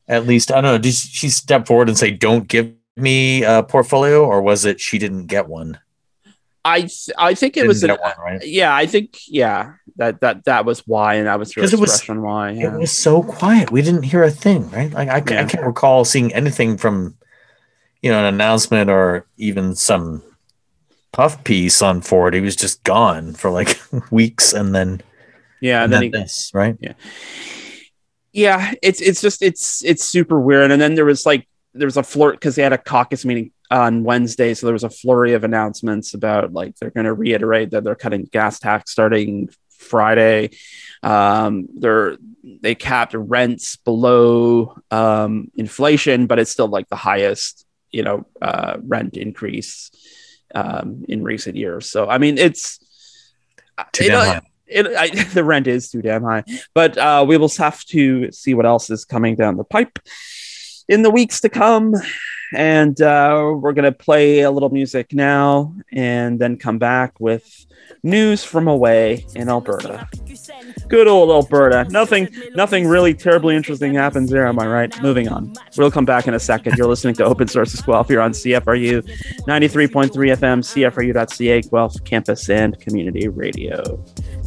[0.08, 0.78] at least I don't know.
[0.78, 4.98] Did she step forward and say, "Don't give me a portfolio," or was it she
[4.98, 5.78] didn't get one?
[6.64, 8.44] I th- I think it didn't was an, one, right?
[8.44, 8.74] yeah.
[8.74, 12.50] I think yeah that that that was why, and that was her it was, why.
[12.50, 12.74] Yeah.
[12.74, 13.70] It was so quiet.
[13.70, 14.92] We didn't hear a thing, right?
[14.92, 15.42] Like I, yeah.
[15.42, 17.16] I can't recall seeing anything from
[18.02, 20.22] you know an announcement or even some
[21.12, 22.34] puff piece on Ford.
[22.34, 25.02] He was just gone for like weeks, and then
[25.60, 26.76] yeah, and, and then, then he, this right.
[26.80, 26.94] Yeah
[28.36, 30.70] yeah, it's it's just it's it's super weird.
[30.70, 33.50] And then there was like there was a flirt because they had a caucus meeting
[33.70, 37.70] on Wednesday, so there was a flurry of announcements about like they're going to reiterate
[37.70, 40.50] that they're cutting gas tax starting Friday.
[41.02, 48.02] Um, they're they capped rents below um, inflation, but it's still like the highest you
[48.02, 49.90] know uh, rent increase
[50.54, 51.90] um, in recent years.
[51.90, 52.80] So I mean, it's
[54.04, 56.44] you know, it, I, the rent is too damn high.
[56.74, 59.98] But uh, we will have to see what else is coming down the pipe
[60.88, 61.94] in the weeks to come.
[62.52, 67.66] And uh, we're going to play a little music now and then come back with
[68.02, 70.08] news from away in Alberta.
[70.88, 71.90] Good old Alberta.
[71.90, 74.46] Nothing, nothing really terribly interesting happens there.
[74.46, 75.02] Am I right?
[75.02, 75.52] Moving on.
[75.76, 76.76] We'll come back in a second.
[76.76, 79.02] You're listening to Open Source Sources Guelph here on CFRU
[79.48, 83.98] 93.3 FM, CFRU.ca, Guelph Campus and Community Radio.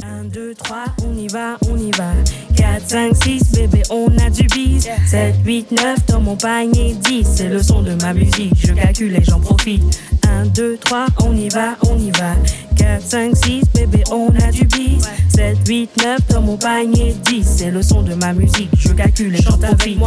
[0.02, 2.16] 1, 2, 3, on y va, on y va.
[2.56, 4.88] 4, 5, 6, bébé, on a du bis.
[5.08, 7.28] 7, 8, 9, dans mon panier 10.
[7.28, 9.84] C'est le son de ma musique, je calcule et j'en profite.
[10.28, 12.36] 1, 2, 3, on y va, on y va.
[12.76, 15.02] 4, 5, 6, bébé, on a du bis.
[15.36, 17.44] 7, 8, 9, dans mon panier 10.
[17.58, 20.00] C'est le son de ma musique, je calcule et j'en profite.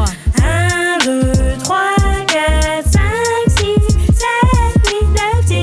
[0.42, 1.78] 1, 2, 3,
[2.26, 3.00] 4, 5,
[3.48, 4.26] 6, 7,
[4.86, 5.56] 8, 9, 10.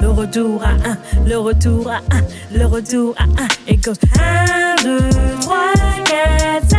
[0.00, 3.26] Le retour à 1, le retour à 1, le retour à 1.
[3.68, 4.98] Et goes 1, 2,
[5.40, 5.56] 3,
[6.04, 6.78] 4, 5,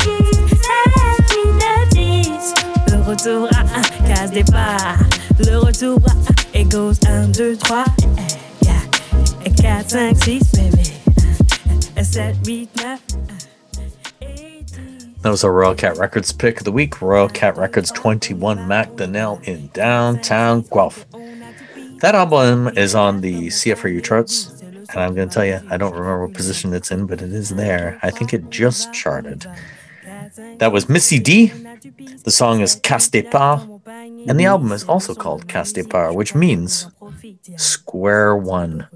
[0.00, 0.08] 6,
[0.48, 0.60] 7,
[1.30, 2.54] 8, 9, 10.
[2.92, 3.93] Le retour à 1, case
[4.34, 4.98] départ.
[5.38, 5.98] Le retour
[6.52, 7.84] eh, et goes 1, 2, 3.
[9.46, 12.02] Et 4, 5, 6, bébé.
[12.02, 12.98] 7, 8, 9.
[15.22, 17.00] That was our Royal Cat Records pick of the week.
[17.00, 21.06] Royal Cat Records 21 Macdonell in downtown Guelph.
[22.00, 25.92] That album is on the CFRU charts, and I'm going to tell you, I don't
[25.92, 27.98] remember what position it's in, but it is there.
[28.02, 29.46] I think it just charted.
[30.58, 31.52] That was Missy D.
[32.24, 33.80] The song is Case Départ,
[34.26, 36.86] and the album is also called Case Départ, which means
[37.56, 38.88] Square One.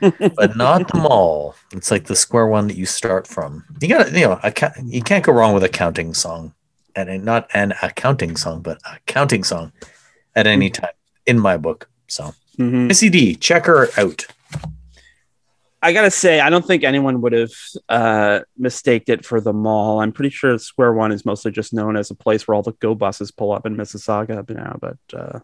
[0.00, 1.54] but not the mall.
[1.72, 3.64] It's like the square one that you start from.
[3.80, 4.52] You got you know, a,
[4.84, 6.52] you can't go wrong with a counting song,
[6.94, 9.72] and not an accounting song, but a counting song
[10.36, 10.82] at any mm-hmm.
[10.82, 10.94] time
[11.26, 11.88] in my book.
[12.08, 12.88] So, mm-hmm.
[12.88, 14.26] Missy D, check her out.
[15.84, 17.52] I gotta say, I don't think anyone would have
[17.90, 20.00] uh, mistaked it for the mall.
[20.00, 22.72] I'm pretty sure Square One is mostly just known as a place where all the
[22.72, 24.78] go buses pull up in Mississauga now.
[24.80, 25.40] But uh,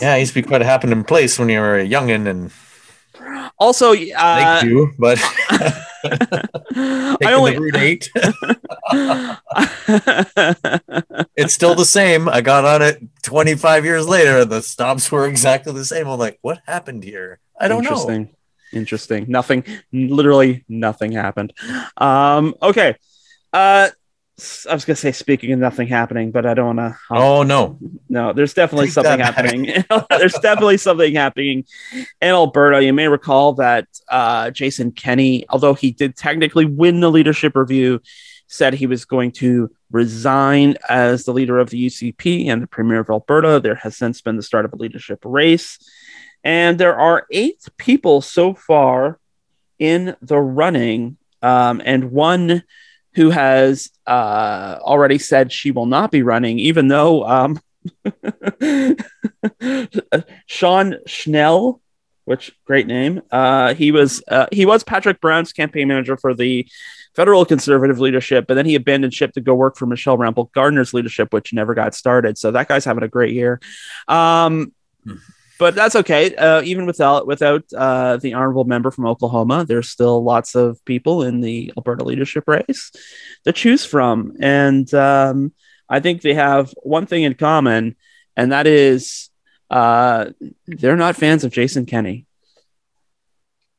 [0.00, 2.52] yeah, it used to be quite a happening place when you were a youngin, and
[3.58, 5.18] also, uh, thank you, but
[5.50, 8.10] I only route eight.
[11.34, 12.28] it's still the same.
[12.28, 16.06] I got on it 25 years later, the stops were exactly the same.
[16.06, 17.40] I'm like, what happened here?
[17.58, 18.28] I don't know
[18.74, 19.26] interesting.
[19.28, 21.52] Nothing, literally nothing happened.
[21.96, 22.96] Um, okay.
[23.52, 23.88] Uh,
[24.68, 26.98] I was gonna say speaking of nothing happening, but I don't want to.
[27.08, 28.32] Oh no, no.
[28.32, 29.84] There's definitely Take something happening.
[30.10, 32.82] there's definitely something happening in Alberta.
[32.82, 38.00] You may recall that uh, Jason Kenney, although he did technically win the leadership review,
[38.48, 43.00] said he was going to resign as the leader of the UCP and the premier
[43.00, 43.60] of Alberta.
[43.60, 45.78] There has since been the start of a leadership race.
[46.44, 49.18] And there are eight people so far
[49.78, 52.62] in the running, um, and one
[53.14, 57.60] who has uh, already said she will not be running, even though um,
[60.46, 61.80] Sean Schnell,
[62.24, 66.68] which great name, uh, he was uh, he was Patrick Brown's campaign manager for the
[67.14, 70.92] federal conservative leadership, but then he abandoned ship to go work for Michelle Rempel Garner's
[70.92, 72.36] leadership, which never got started.
[72.36, 73.60] So that guy's having a great year.
[74.08, 74.72] Um,
[75.04, 75.14] hmm
[75.58, 76.34] but that's okay.
[76.34, 81.22] Uh, even without without uh, the honorable member from Oklahoma, there's still lots of people
[81.22, 82.90] in the Alberta leadership race
[83.44, 85.52] to choose from, and um,
[85.88, 87.96] I think they have one thing in common,
[88.36, 89.30] and that is
[89.70, 90.30] uh,
[90.66, 92.26] they're not fans of Jason Kenney.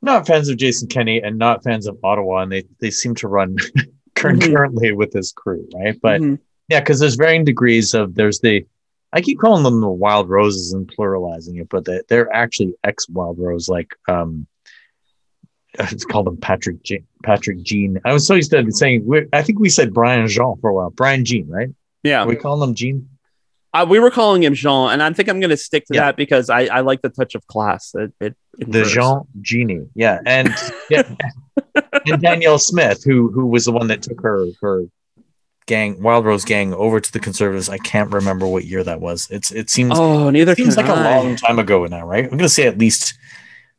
[0.01, 3.27] Not fans of Jason Kenney, and not fans of Ottawa, and they they seem to
[3.27, 3.57] run
[4.15, 4.97] concurrently mm-hmm.
[4.97, 5.97] with this crew, right?
[6.01, 6.35] But mm-hmm.
[6.69, 8.65] yeah, because there's varying degrees of there's the
[9.15, 13.07] I keep calling them the wild roses and pluralizing it, but they, they're actually ex
[13.07, 13.69] wild rose.
[13.69, 14.45] Like um,
[15.79, 17.99] it's called them Patrick Jean, Patrick Jean.
[18.03, 19.09] I was so used to saying.
[19.31, 20.89] I think we said Brian Jean for a while.
[20.89, 21.69] Brian Jean, right?
[22.03, 23.09] Yeah, Are we calling them Jean.
[23.73, 26.05] Uh, we were calling him Jean, and I think I'm going to stick to yeah.
[26.05, 27.93] that because I, I like the touch of class.
[27.95, 30.53] It, it, it the Jean Genie, yeah, and
[30.89, 31.03] yeah,
[32.05, 34.85] and Danielle Smith, who who was the one that took her her
[35.65, 37.69] gang, Wild Rose gang, over to the Conservatives.
[37.69, 39.27] I can't remember what year that was.
[39.31, 41.17] It's it seems oh neither seems like I.
[41.17, 42.23] a long time ago now, right?
[42.23, 43.15] I'm going to say at least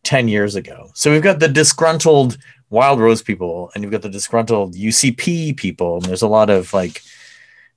[0.02, 0.90] ten years ago.
[0.94, 2.38] So we've got the disgruntled
[2.70, 6.72] Wild Rose people, and you've got the disgruntled UCP people, and there's a lot of
[6.72, 7.02] like,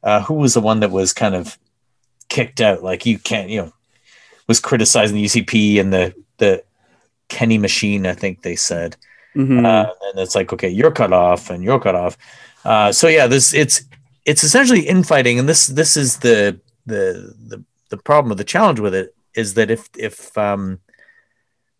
[0.04, 1.58] uh, who was the one that was kind of
[2.28, 2.84] kicked out?
[2.84, 3.74] Like you can't, you know,
[4.48, 6.64] was criticizing the UCP and the the
[7.28, 8.06] Kenney machine.
[8.06, 8.96] I think they said.
[9.36, 9.64] Mm-hmm.
[9.64, 12.18] Uh, and it's like, okay, you're cut off, and you're cut off.
[12.66, 13.84] Uh, so yeah, this it's
[14.26, 18.80] it's essentially infighting, and this this is the the the the problem or the challenge
[18.80, 20.80] with it is that if if um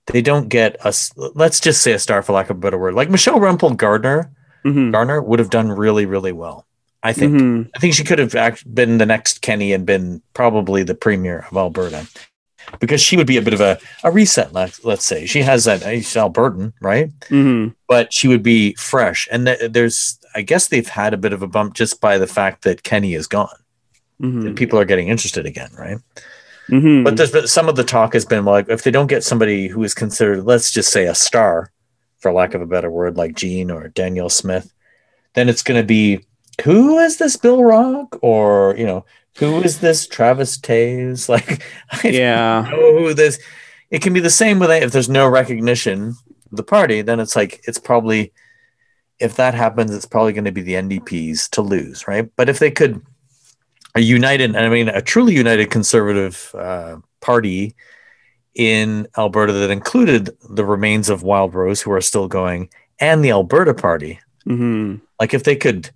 [0.08, 2.94] they don't get us let's just say a star for lack of a better word
[2.94, 4.32] like michelle rempel gardner
[4.66, 4.92] mm-hmm.
[4.92, 6.66] gardner would have done really really well
[7.04, 7.70] i think mm-hmm.
[7.76, 11.46] i think she could have act- been the next Kenney and been probably the premier
[11.50, 12.08] of alberta
[12.80, 15.66] because she would be a bit of a, a reset let, let's say she has
[15.66, 17.70] that she's albertan right mm-hmm.
[17.88, 21.42] but she would be fresh and th- there's I guess they've had a bit of
[21.42, 23.50] a bump just by the fact that Kenney is gone.
[24.22, 24.54] Mm-hmm.
[24.56, 25.98] People are getting interested again, right?
[26.70, 27.04] Mm-hmm.
[27.04, 29.68] But there's been, some of the talk has been like if they don't get somebody
[29.68, 31.72] who is considered, let's just say, a star,
[32.20, 34.74] for lack of a better word, like Jean or Danielle Smith,
[35.34, 36.26] then it's going to be
[36.64, 39.06] who is this Bill Rock or you know
[39.40, 41.30] who is this Travis Toews?
[41.30, 43.40] Like, I yeah, know who this.
[43.90, 46.10] It can be the same with if there's no recognition
[46.52, 48.32] of the party, then it's like it's probably
[49.20, 52.30] if that happens, it's probably going to be the NDPs to lose, right?
[52.36, 53.02] But if they could
[53.96, 57.76] a united, I mean, a truly united conservative uh, party
[58.56, 62.70] in Alberta that included the remains of Wild Rose, who are still going,
[63.00, 64.98] and the Alberta Party, mm-hmm.
[65.20, 65.90] like if they could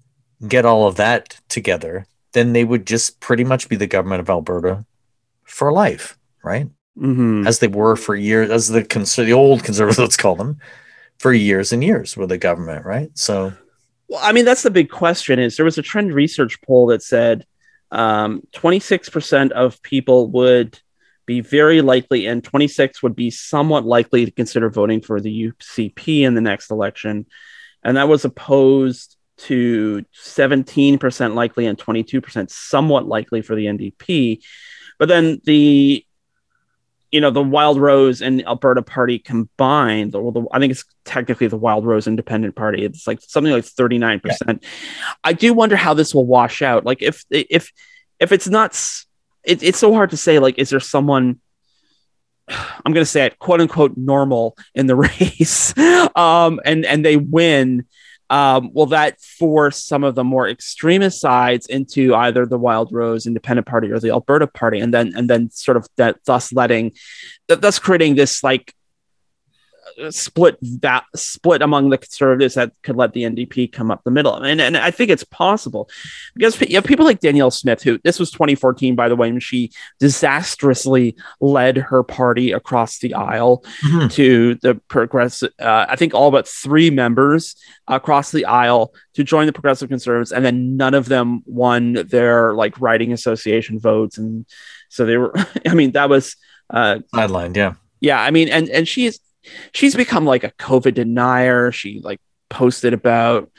[0.48, 4.30] get all of that together, then they would just pretty much be the government of
[4.30, 4.86] Alberta
[5.44, 6.68] for life, right?
[6.98, 7.48] Mm-hmm.
[7.48, 10.60] As they were for years, as the cons- the old conservatives, let's call them,
[11.20, 13.10] for years and years with the government, right?
[13.18, 13.54] So,
[14.08, 15.40] well, I mean, that's the big question.
[15.40, 17.46] Is there was a trend research poll that said
[17.92, 20.80] um, 26% of people would
[21.26, 26.22] be very likely, and 26 would be somewhat likely to consider voting for the UCP
[26.22, 27.26] in the next election,
[27.84, 29.13] and that was opposed
[29.46, 34.44] to 17% likely and 22% somewhat likely for the NDP.
[35.00, 36.06] But then the
[37.12, 41.46] you know, the Wild Rose and Alberta Party combined, well, the, I think it's technically
[41.46, 42.84] the Wild Rose Independent Party.
[42.84, 44.64] It's like something like 39%.
[45.24, 46.86] I do wonder how this will wash out.
[46.86, 47.72] Like if if
[48.20, 48.72] if it's not
[49.44, 51.40] it, it's so hard to say like is there someone
[52.48, 55.78] I'm going to say it, quote unquote, normal in the race,
[56.16, 57.86] um, and and they win,
[58.30, 63.26] um, will that force some of the more extremist sides into either the Wild Rose
[63.26, 66.94] Independent Party or the Alberta Party, and then and then sort of that thus letting,
[67.48, 68.74] thus creating this like
[70.10, 74.36] split that split among the conservatives that could let the NDP come up the middle.
[74.36, 75.90] And, and I think it's possible
[76.36, 79.40] because you have people like Danielle Smith, who this was 2014, by the way, when
[79.40, 84.08] she disastrously led her party across the aisle mm-hmm.
[84.10, 87.56] to the progressive, uh, I think all but three members
[87.88, 90.32] across the aisle to join the progressive conservatives.
[90.32, 94.18] And then none of them won their like writing association votes.
[94.18, 94.46] And
[94.90, 95.34] so they were,
[95.68, 96.36] I mean, that was,
[96.70, 97.56] uh, sidelined.
[97.56, 97.74] Yeah.
[98.02, 98.22] Yeah.
[98.22, 99.20] I mean, and, and she is,
[99.72, 101.72] she's become like a COVID denier.
[101.72, 102.20] She like
[102.50, 103.52] posted about,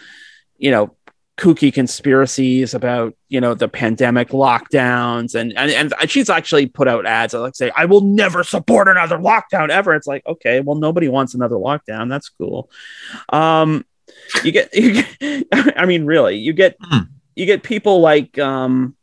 [0.58, 0.96] you know,
[1.36, 7.06] kooky conspiracies about you know the pandemic lockdowns and and and she's actually put out
[7.06, 9.94] ads that like say I will never support another lockdown ever.
[9.94, 12.08] It's like okay, well nobody wants another lockdown.
[12.08, 12.70] That's cool.
[13.30, 13.84] Um,
[14.44, 17.08] you get you get, I mean really you get mm.
[17.34, 18.94] you get people like um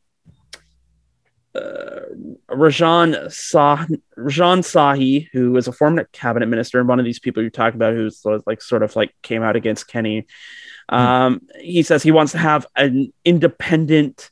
[1.53, 2.01] uh,
[2.49, 3.85] Rajan Sah
[4.17, 7.73] Rajan Sawhney, who is a former cabinet minister and one of these people you talk
[7.73, 10.27] about, who's like sort of like came out against Kenney.
[10.89, 10.95] Hmm.
[10.95, 14.29] Um, he says he wants to have an independent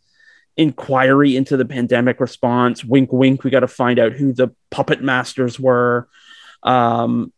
[0.55, 2.83] inquiry into the pandemic response.
[2.83, 3.43] Wink, wink.
[3.43, 6.09] We got to find out who the puppet masters were.
[6.63, 7.31] Um,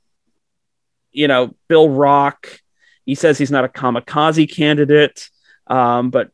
[1.12, 2.60] you know, Bill Rock.
[3.06, 5.30] He says he's not a kamikaze candidate,
[5.68, 6.32] um, but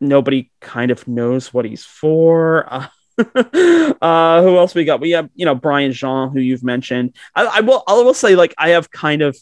[0.00, 2.66] nobody kind of knows what he's for.
[3.18, 5.00] Uh, uh, who else we got?
[5.00, 7.16] We have, you know, Brian Jean, who you've mentioned.
[7.34, 9.34] I, I will, I will say, like, I have kind of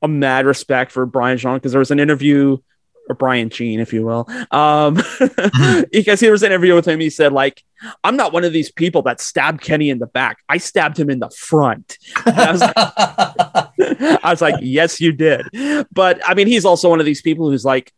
[0.00, 2.56] a mad respect for Brian Jean because there was an interview,
[3.08, 5.82] or Brian Jean, if you will, um, mm-hmm.
[5.92, 7.00] because there was an interview with him.
[7.00, 7.62] He said, like,
[8.02, 10.38] I'm not one of these people that stabbed Kenney in the back.
[10.48, 11.98] I stabbed him in the front.
[12.24, 12.72] I was, like,
[14.24, 15.46] I was like, yes, you did.
[15.92, 17.92] But I mean, he's also one of these people who's like,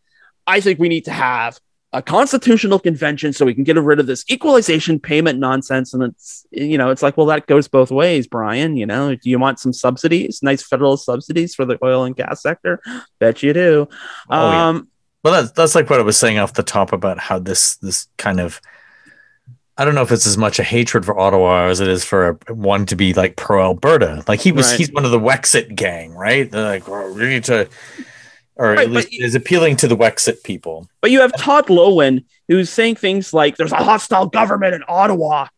[0.46, 1.58] I think we need to have
[1.92, 5.94] a constitutional convention so we can get rid of this equalization payment nonsense.
[5.94, 8.76] And it's, you know, it's like, well, that goes both ways, Brian.
[8.76, 12.42] You know, do you want some subsidies, nice federal subsidies for the oil and gas
[12.42, 12.82] sector?
[13.18, 13.88] Bet you do.
[14.28, 14.82] Oh, um, yeah.
[15.22, 18.08] Well, that's, that's like what I was saying off the top about how this, this
[18.18, 18.60] kind of,
[19.78, 22.38] I don't know if it's as much a hatred for Ottawa as it is for
[22.48, 24.22] one to be like pro Alberta.
[24.28, 24.78] Like he was, right.
[24.78, 26.50] he's one of the Wexit gang, right?
[26.50, 27.68] They're like, we need to
[28.56, 30.88] or right, at least is appealing to the Wexit people.
[31.00, 35.48] But you have Todd Loewen who's saying things like "There's a hostile government in Ottawa,"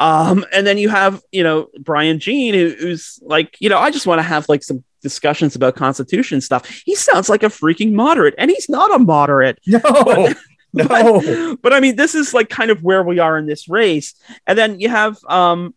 [0.00, 3.90] um, and then you have you know Brian Jean who, who's like, you know, I
[3.90, 6.68] just want to have like some discussions about constitution stuff.
[6.84, 9.58] He sounds like a freaking moderate, and he's not a moderate.
[9.66, 9.80] No.
[10.74, 11.20] But, no.
[11.20, 14.14] But, but I mean, this is like kind of where we are in this race.
[14.46, 15.74] And then you have um,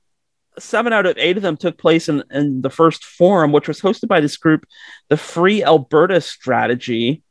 [0.59, 3.81] seven out of eight of them took place in, in the first forum, which was
[3.81, 4.65] hosted by this group,
[5.09, 7.23] the Free Alberta Strategy,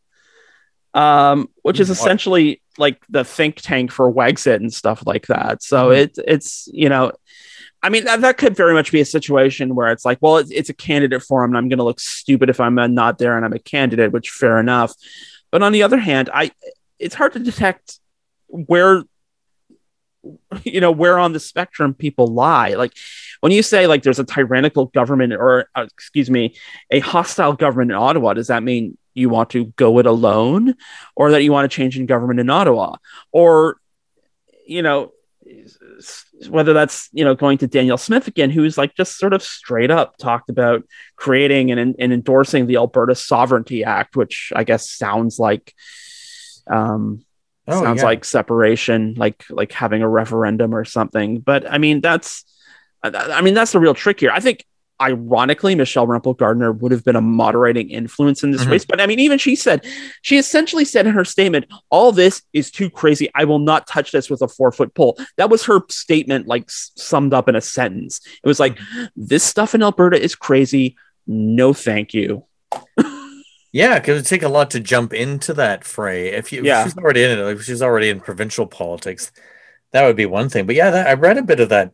[0.95, 5.63] um, which is essentially like the think tank for Wexit and stuff like that.
[5.63, 6.03] So mm-hmm.
[6.03, 7.13] it, it's, you know,
[7.83, 10.51] I mean, that, that could very much be a situation where it's like, well, it's,
[10.51, 13.45] it's a candidate forum and I'm going to look stupid if I'm not there and
[13.45, 14.95] I'm a candidate, which fair enough.
[15.51, 16.51] But on the other hand, I,
[16.99, 18.01] it's hard to detect
[18.49, 19.05] where
[20.65, 22.75] you know where on the spectrum people lie.
[22.75, 22.93] Like
[23.41, 26.57] when you say like there's a tyrannical government or uh, excuse me
[26.91, 30.75] a hostile government in ottawa does that mean you want to go it alone
[31.15, 32.97] or that you want to change in government in ottawa?
[33.33, 33.79] Or
[34.67, 35.13] you know
[36.49, 39.91] whether that's you know going to danielle smith again who's like just sort of straight
[39.91, 40.83] up talked about
[41.17, 45.75] creating and, and endorsing the alberta sovereignty act which i guess sounds like
[46.67, 47.25] um
[47.67, 48.07] Oh, Sounds yeah.
[48.07, 51.41] like separation, like like having a referendum or something.
[51.41, 52.45] But I mean, that's
[53.03, 54.31] I mean, that's the real trick here.
[54.31, 54.65] I think
[55.01, 58.73] ironically, Michelle Rempel Gardner would have been a moderating influence in this mm-hmm.
[58.73, 58.85] race.
[58.85, 59.85] But I mean, even she said,
[60.23, 63.29] she essentially said in her statement, all this is too crazy.
[63.35, 65.19] I will not touch this with a four foot pole.
[65.37, 68.21] That was her statement, like summed up in a sentence.
[68.43, 68.79] It was like,
[69.17, 70.97] this stuff in Alberta is crazy.
[71.27, 72.45] No, thank you.
[73.75, 76.29] Yeah, because it'd take a lot to jump into that fray.
[76.29, 76.83] If you, yeah.
[76.83, 79.33] If she's already in it, if she's already in provincial politics,
[79.91, 80.65] that would be one thing.
[80.65, 81.93] But yeah, that, I read a bit of that,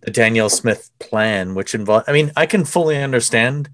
[0.00, 2.06] the Danielle Smith plan, which involved.
[2.08, 3.70] I mean, I can fully understand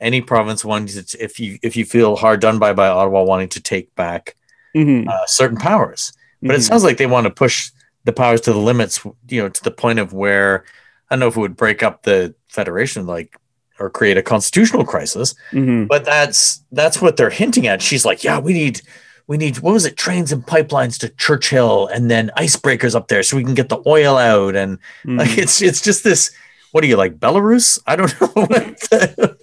[0.00, 3.50] any province wanting to, if you if you feel hard done by by Ottawa wanting
[3.50, 4.34] to take back
[4.74, 5.08] mm-hmm.
[5.08, 6.56] uh, certain powers, but mm-hmm.
[6.56, 7.70] it sounds like they want to push
[8.02, 9.04] the powers to the limits.
[9.28, 10.64] You know, to the point of where
[11.08, 13.38] I don't know if it would break up the federation, like
[13.78, 15.34] or create a constitutional crisis.
[15.52, 15.84] Mm-hmm.
[15.84, 17.82] But that's that's what they're hinting at.
[17.82, 18.82] She's like, yeah, we need
[19.28, 23.22] we need what was it trains and pipelines to churchill and then icebreakers up there
[23.22, 25.18] so we can get the oil out and mm.
[25.18, 26.32] like it's it's just this
[26.72, 29.36] what are you like belarus i don't know the,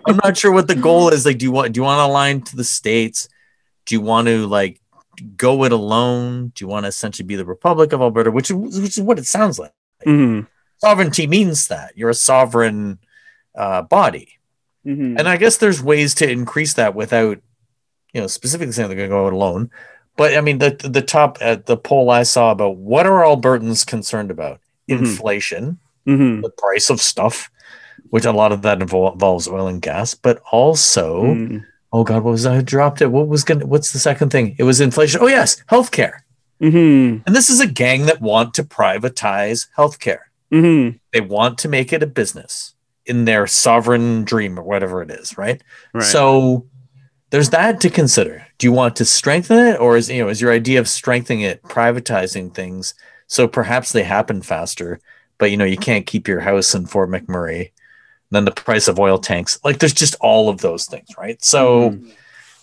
[0.06, 2.10] i'm not sure what the goal is like do you want do you want to
[2.10, 3.28] align to the states
[3.86, 4.80] do you want to like
[5.36, 8.96] go it alone do you want to essentially be the republic of alberta which, which
[8.96, 9.72] is what it sounds like
[10.04, 10.46] mm-hmm.
[10.78, 12.98] sovereignty means that you're a sovereign
[13.54, 14.38] uh, body
[14.86, 15.16] mm-hmm.
[15.18, 17.38] and i guess there's ways to increase that without
[18.12, 19.70] you know, specifically saying they're going to go it alone.
[20.16, 23.86] But I mean, the the top at the poll I saw about what are Albertans
[23.86, 24.60] concerned about?
[24.88, 25.04] Mm-hmm.
[25.04, 26.42] Inflation, mm-hmm.
[26.42, 27.50] the price of stuff,
[28.10, 31.58] which a lot of that involves oil and gas, but also, mm-hmm.
[31.92, 33.06] oh God, what was I dropped it?
[33.06, 33.60] What was going?
[33.60, 34.56] to What's the second thing?
[34.58, 35.20] It was inflation.
[35.22, 36.18] Oh yes, healthcare.
[36.60, 37.22] Mm-hmm.
[37.24, 40.24] And this is a gang that want to privatize healthcare.
[40.52, 40.98] Mm-hmm.
[41.12, 42.74] They want to make it a business
[43.10, 45.60] in their sovereign dream or whatever it is, right?
[45.92, 46.02] right.
[46.02, 46.66] So
[47.30, 48.46] there's that to consider.
[48.58, 51.42] Do you want to strengthen it, or is you know is your idea of strengthening
[51.42, 52.94] it privatizing things
[53.30, 55.00] so perhaps they happen faster,
[55.38, 57.70] but you know you can't keep your house in Fort McMurray,
[58.30, 59.58] then the price of oil tanks.
[59.62, 61.42] Like there's just all of those things, right?
[61.44, 62.10] So mm-hmm.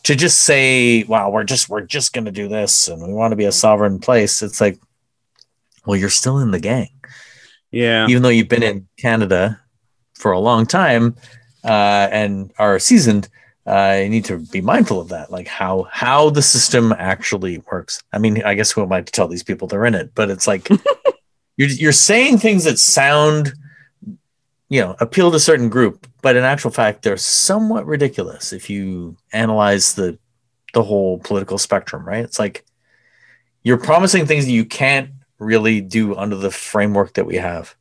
[0.03, 3.31] to just say, "Wow, we're just we're just going to do this, and we want
[3.31, 4.77] to be a sovereign place," it's like,
[5.85, 6.89] well, you're still in the gang,
[7.71, 8.07] yeah.
[8.07, 9.61] Even though you've been in Canada
[10.17, 11.15] for a long time
[11.63, 13.29] uh, and are seasoned
[13.67, 18.01] uh, you need to be mindful of that, like how how the system actually works.
[18.13, 20.11] I mean, I guess who am I to tell these people they're in it?
[20.15, 20.69] But it's like
[21.57, 23.53] you're you're saying things that sound,
[24.69, 28.69] you know, appeal to a certain group, but in actual fact, they're somewhat ridiculous if
[28.69, 30.17] you analyze the
[30.73, 32.07] the whole political spectrum.
[32.07, 32.23] Right?
[32.23, 32.63] It's like
[33.63, 35.09] you're promising things that you can't
[35.39, 37.75] really do under the framework that we have.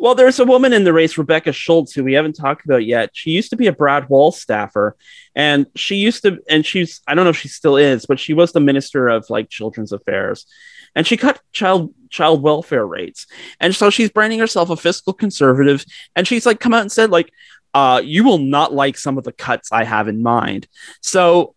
[0.00, 3.10] Well, there's a woman in the race, Rebecca Schulz, who we haven't talked about yet.
[3.12, 4.96] She used to be a Brad Wall staffer,
[5.34, 8.32] and she used to, and she's, I don't know if she still is, but she
[8.32, 10.46] was the minister of like children's affairs,
[10.94, 13.26] and she cut child child welfare rates,
[13.60, 15.84] and so she's branding herself a fiscal conservative,
[16.16, 17.30] and she's like come out and said like,
[17.74, 20.66] uh, you will not like some of the cuts I have in mind.
[21.02, 21.54] So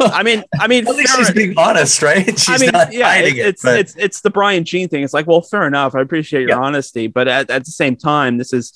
[0.00, 0.86] I mean, I mean,
[1.16, 2.26] she's being honest, right?
[2.26, 5.02] She's I mean, not yeah, hiding it, it's, it, it's it's the Brian Jean thing.
[5.02, 5.94] It's like, well, fair enough.
[5.94, 6.58] I appreciate your yeah.
[6.58, 8.72] honesty, but at, at the same time, this is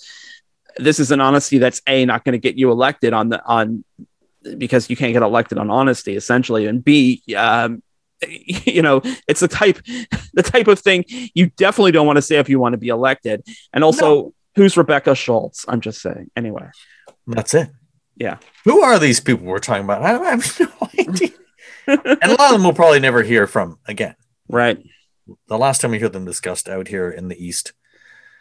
[0.78, 3.84] this is an honesty that's a not going to get you elected on the on
[4.59, 7.82] because you can't get elected on honesty, essentially, and b um,
[8.28, 9.78] you know it's the type
[10.34, 12.89] the type of thing you definitely don't want to say if you want to be
[12.89, 14.34] elected and also no.
[14.55, 16.68] who's rebecca schulz i'm just saying anyway
[17.26, 17.68] that's it
[18.17, 18.39] yeah.
[18.64, 20.03] Who are these people we're talking about?
[20.03, 21.29] I have no idea.
[21.87, 24.17] and a lot of them we'll probably never hear from again.
[24.49, 24.83] Right.
[25.49, 27.73] The last time we hear them discussed out here in the East.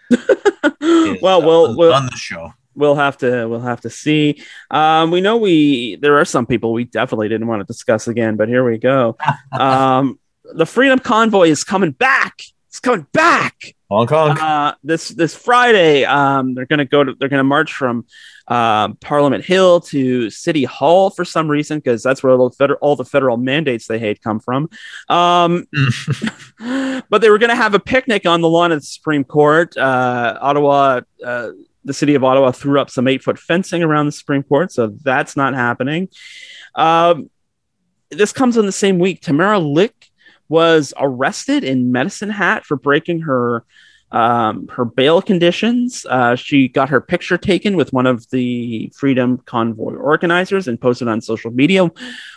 [0.11, 2.53] well, we'll, we'll on the show.
[2.75, 4.43] We'll have to we'll have to see.
[4.69, 8.35] Um, we know we there are some people we definitely didn't want to discuss again,
[8.35, 9.17] but here we go.
[9.53, 12.41] um, the Freedom Convoy is coming back.
[12.67, 13.73] It's coming back.
[13.89, 14.37] Hong Kong.
[14.37, 18.05] Uh, this this Friday, um, they're going to go to they're going to march from
[18.47, 22.79] uh, Parliament Hill to City Hall for some reason because that's where all the, federal,
[22.81, 24.69] all the federal mandates they hate come from.
[25.09, 25.65] Um,
[27.09, 29.75] but they were going to have a picnic on the lawn of the Supreme Court.
[29.77, 31.01] Uh, Ottawa.
[31.23, 31.51] Uh,
[31.83, 34.87] the city of Ottawa threw up some eight foot fencing around the Supreme Court, so
[35.03, 36.09] that's not happening.
[36.73, 37.29] Um,
[38.09, 39.21] this comes in the same week.
[39.21, 40.11] Tamara Lich
[40.49, 43.65] was arrested in Medicine Hat for breaking her
[44.11, 46.05] um, her bail conditions.
[46.09, 51.07] Uh, she got her picture taken with one of the Freedom Convoy organizers and posted
[51.07, 51.89] on social media.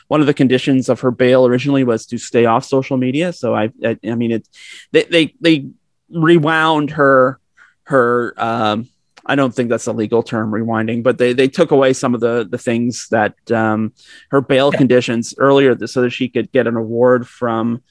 [0.08, 3.32] One of the conditions of her bail originally was to stay off social media.
[3.32, 4.48] So I, I, I mean, it
[4.92, 5.66] they, they they
[6.10, 7.38] rewound her
[7.84, 8.34] her.
[8.36, 8.88] Um,
[9.26, 12.20] I don't think that's a legal term, rewinding, but they they took away some of
[12.20, 13.92] the the things that um,
[14.30, 14.78] her bail yeah.
[14.78, 17.82] conditions earlier, so that she could get an award from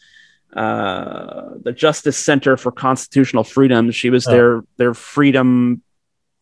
[0.57, 3.91] uh, the Justice Center for Constitutional Freedom.
[3.91, 4.31] She was oh.
[4.31, 5.83] their their freedom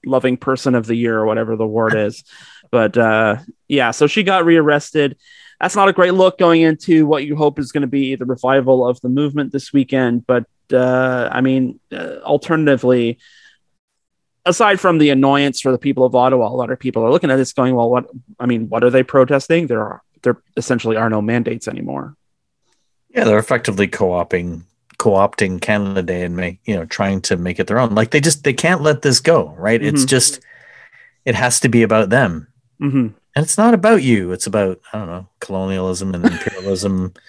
[0.05, 2.24] loving person of the year or whatever the award is.
[2.72, 3.38] But uh,
[3.68, 5.18] yeah, so she got rearrested.
[5.59, 8.26] That's not a great look going into what you hope is going to be the
[8.26, 10.26] revival of the movement this weekend.
[10.26, 13.20] But uh, I mean, uh, alternatively,
[14.45, 17.32] aside from the annoyance for the people of Ottawa, a lot of people are looking
[17.32, 18.05] at this going, well, what?
[18.39, 19.68] I mean, what are they protesting?
[19.68, 22.16] There are there essentially are no mandates anymore.
[23.16, 24.63] Yeah, they're effectively co-opting
[24.97, 27.95] co-opting Canada Day and make you know trying to make it their own.
[27.95, 29.80] Like they just they can't let this go, right?
[29.80, 29.95] Mm-hmm.
[29.95, 30.41] It's just
[31.24, 32.47] it has to be about them,
[32.82, 32.97] mm-hmm.
[32.97, 34.32] and it's not about you.
[34.32, 37.13] It's about I don't know colonialism and imperialism.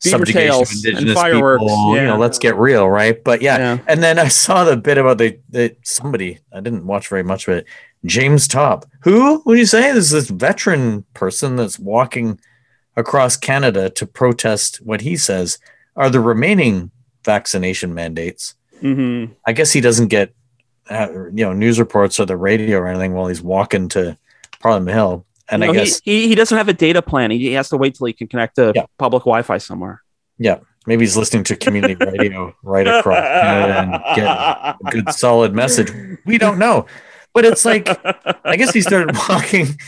[0.00, 1.60] subjugation of indigenous fireworks.
[1.60, 1.96] people.
[1.96, 2.02] Yeah.
[2.02, 3.22] You know, let's get real, right?
[3.24, 3.58] But yeah.
[3.58, 3.78] yeah.
[3.88, 6.38] and then I saw the bit about the, the somebody.
[6.52, 7.66] I didn't watch very much of it.
[8.04, 12.38] James Topp, who would you say is this veteran person that's walking
[12.98, 15.58] across Canada to protest what he says
[15.94, 16.90] are the remaining
[17.24, 18.54] vaccination mandates.
[18.82, 19.32] Mm-hmm.
[19.46, 20.34] I guess he doesn't get
[20.90, 24.18] uh, you know news reports or the radio or anything while he's walking to
[24.60, 25.24] Parliament Hill.
[25.48, 27.30] And no, I guess he, he doesn't have a data plan.
[27.30, 28.84] He, has to wait till he can connect to yeah.
[28.98, 30.02] public Wi-Fi somewhere.
[30.38, 35.54] Yeah, maybe he's listening to community radio right across Canada and get a good solid
[35.54, 35.90] message.
[36.26, 36.86] We don't know,
[37.32, 37.88] but it's like
[38.44, 39.78] I guess he started walking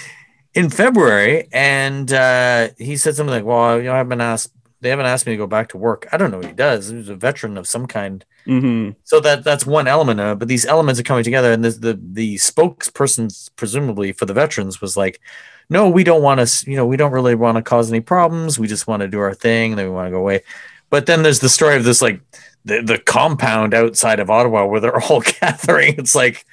[0.54, 4.52] in February, and uh, he said something like, "Well, you know, I've been asked.
[4.80, 6.08] They haven't asked me to go back to work.
[6.10, 6.88] I don't know what he does.
[6.88, 8.24] He's a veteran of some kind.
[8.46, 8.92] Mm-hmm.
[9.04, 10.38] So that that's one element of it.
[10.38, 14.80] But these elements are coming together, and the the the spokesperson, presumably for the veterans,
[14.80, 15.20] was like,
[15.68, 16.70] "No, we don't want to.
[16.70, 18.58] You know, we don't really want to cause any problems.
[18.58, 20.42] We just want to do our thing, and then we want to go away."
[20.88, 22.20] But then there's the story of this like
[22.64, 25.94] the the compound outside of Ottawa where they're all gathering.
[25.98, 26.44] It's like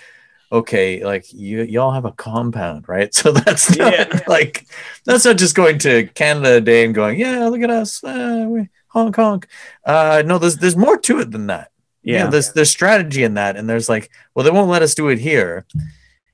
[0.51, 3.13] okay, like you y'all have a compound, right?
[3.17, 4.19] So that's not yeah.
[4.27, 4.67] like
[5.05, 8.69] that's not just going to Canada Day and going, yeah, look at us, uh, we,
[8.87, 9.47] honk honk.
[9.85, 11.71] Uh, no, there's there's more to it than that.
[12.03, 12.19] Yeah.
[12.19, 14.95] You know, there's there's strategy in that, and there's like, well, they won't let us
[14.95, 15.65] do it here.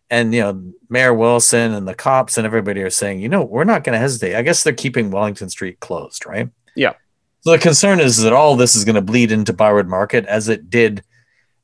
[0.10, 3.64] And you know, Mayor Wilson and the cops and everybody are saying, you know, we're
[3.64, 4.36] not going to hesitate.
[4.36, 6.50] I guess they're keeping Wellington Street closed, right?
[6.76, 6.94] Yeah.
[7.42, 10.50] So the concern is that all this is going to bleed into Byward Market as
[10.50, 11.04] it did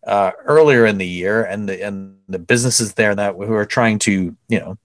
[0.10, 4.00] uh, earlier in the year, and the and the businesses there that who are trying
[4.00, 4.78] to, you know,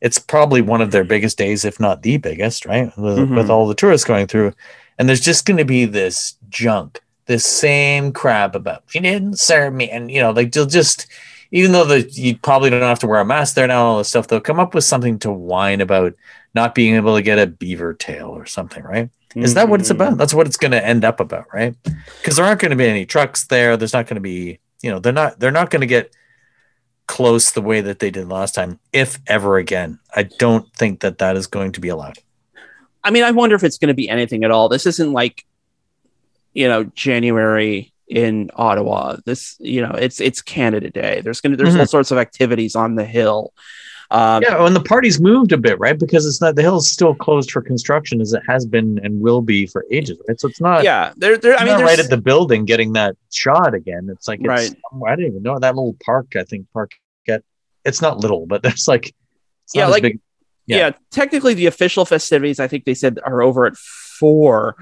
[0.00, 2.96] it's probably one of their biggest days, if not the biggest, right?
[2.96, 3.34] With, mm-hmm.
[3.34, 4.52] with all the tourists going through,
[4.98, 9.74] and there's just going to be this junk, this same crap about you didn't serve
[9.74, 11.06] me, and you know, like they'll just.
[11.54, 14.08] Even though the, you probably don't have to wear a mask there now, all this
[14.08, 16.14] stuff, they'll come up with something to whine about
[16.54, 19.10] not being able to get a beaver tail or something, right?
[19.34, 20.10] Is that what it's about?
[20.10, 20.18] Mm-hmm.
[20.18, 21.74] That's what it's going to end up about, right?
[22.20, 23.76] Because there aren't going to be any trucks there.
[23.76, 26.14] There's not going to be, you know, they're not they're not going to get
[27.06, 29.98] close the way that they did last time, if ever again.
[30.14, 32.18] I don't think that that is going to be allowed.
[33.04, 34.68] I mean, I wonder if it's going to be anything at all.
[34.68, 35.44] This isn't like,
[36.54, 39.16] you know, January in Ottawa.
[39.24, 41.20] This, you know, it's it's Canada Day.
[41.22, 41.80] There's gonna there's mm-hmm.
[41.80, 43.52] all sorts of activities on the hill.
[44.12, 45.98] Um, yeah, and the party's moved a bit, right?
[45.98, 49.40] Because it's not the hill's still closed for construction as it has been and will
[49.40, 50.38] be for ages, right?
[50.38, 50.84] So it's not.
[50.84, 54.08] Yeah, they're, they're I mean, right at the building getting that shot again.
[54.12, 54.74] It's like it's, right.
[55.06, 56.36] I didn't even know that little park.
[56.36, 56.92] I think park
[57.26, 57.42] get.
[57.86, 59.14] It's not little, but there's like.
[59.72, 60.02] yeah, like.
[60.02, 60.20] Big,
[60.66, 60.76] yeah.
[60.76, 64.76] yeah, technically the official festivities I think they said are over at four,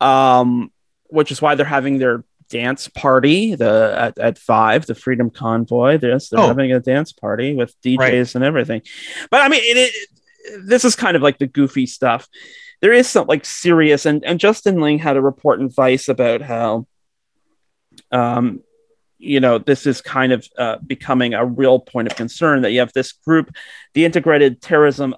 [0.00, 0.72] um,
[1.06, 5.98] which is why they're having their dance party the at, at five the freedom convoy
[6.02, 6.48] yes they're oh.
[6.48, 8.34] having a dance party with djs right.
[8.34, 8.82] and everything
[9.30, 10.08] but i mean it, it,
[10.68, 12.28] this is kind of like the goofy stuff
[12.82, 16.42] there is some like serious and and justin ling had a report in vice about
[16.42, 16.86] how
[18.10, 18.60] um
[19.16, 22.80] you know this is kind of uh, becoming a real point of concern that you
[22.80, 23.50] have this group
[23.94, 25.14] the integrated terrorism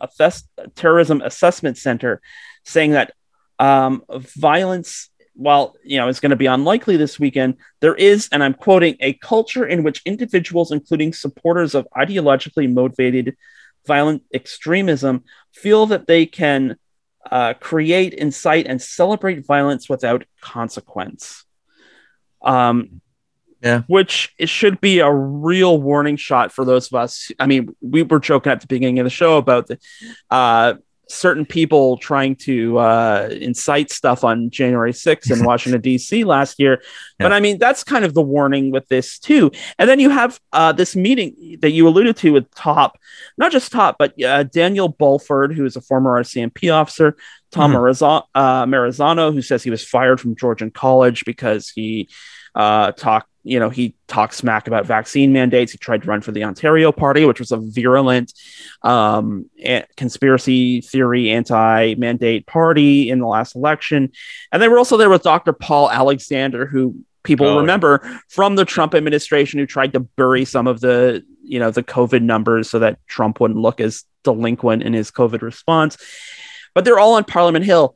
[0.76, 2.20] terrorism assessment center
[2.64, 3.12] saying that
[3.58, 8.42] um, violence while you know it's going to be unlikely this weekend, there is, and
[8.42, 13.36] I'm quoting, a culture in which individuals, including supporters of ideologically motivated
[13.86, 16.76] violent extremism, feel that they can
[17.30, 21.44] uh, create, incite, and celebrate violence without consequence.
[22.42, 23.00] Um,
[23.62, 23.82] yeah.
[23.86, 27.32] Which it should be a real warning shot for those of us.
[27.40, 29.78] I mean, we were joking at the beginning of the show about the
[30.30, 30.74] uh,
[31.08, 36.24] certain people trying to uh, incite stuff on January 6th in Washington, D.C.
[36.24, 36.80] last year.
[36.82, 37.26] Yeah.
[37.26, 39.50] But I mean, that's kind of the warning with this, too.
[39.78, 42.98] And then you have uh, this meeting that you alluded to with Topp,
[43.36, 47.16] not just Topp, but uh, Daniel Bulford, who is a former RCMP officer,
[47.50, 48.74] Tom mm-hmm.
[48.74, 52.08] Marazzo, who says he was fired from Georgian College because he
[52.54, 55.70] uh, talked you know, he talked smack about vaccine mandates.
[55.70, 58.32] He tried to run for the Ontario Party, which was a virulent
[58.82, 59.48] um,
[59.96, 64.10] conspiracy theory, anti mandate party in the last election.
[64.50, 65.52] And they were also there with Dr.
[65.52, 70.66] Paul Alexander, who people oh, remember from the Trump administration, who tried to bury some
[70.66, 74.94] of the, you know, the COVID numbers so that Trump wouldn't look as delinquent in
[74.94, 75.98] his COVID response.
[76.74, 77.94] But they're all on Parliament Hill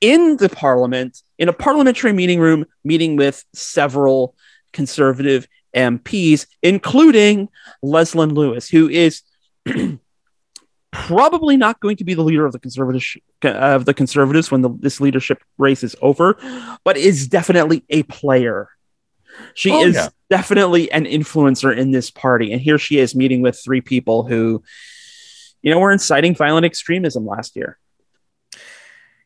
[0.00, 4.34] in the parliament in a parliamentary meeting room meeting with several
[4.72, 7.48] conservative MPs, including
[7.82, 9.22] Leslyn Lewis, who is
[10.92, 13.02] probably not going to be the leader of the conservative
[13.42, 16.36] of the conservatives when the, this leadership race is over,
[16.84, 18.68] but is definitely a player.
[19.54, 20.08] She oh, is yeah.
[20.28, 24.62] definitely an influencer in this party, and here she is meeting with three people who,
[25.62, 27.78] you know, were inciting violent extremism last year.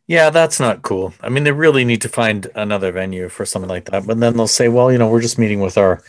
[0.07, 1.15] Yeah, that's not cool.
[1.21, 4.07] I mean, they really need to find another venue for something like that.
[4.07, 6.03] But then they'll say, well, you know, we're just meeting with our,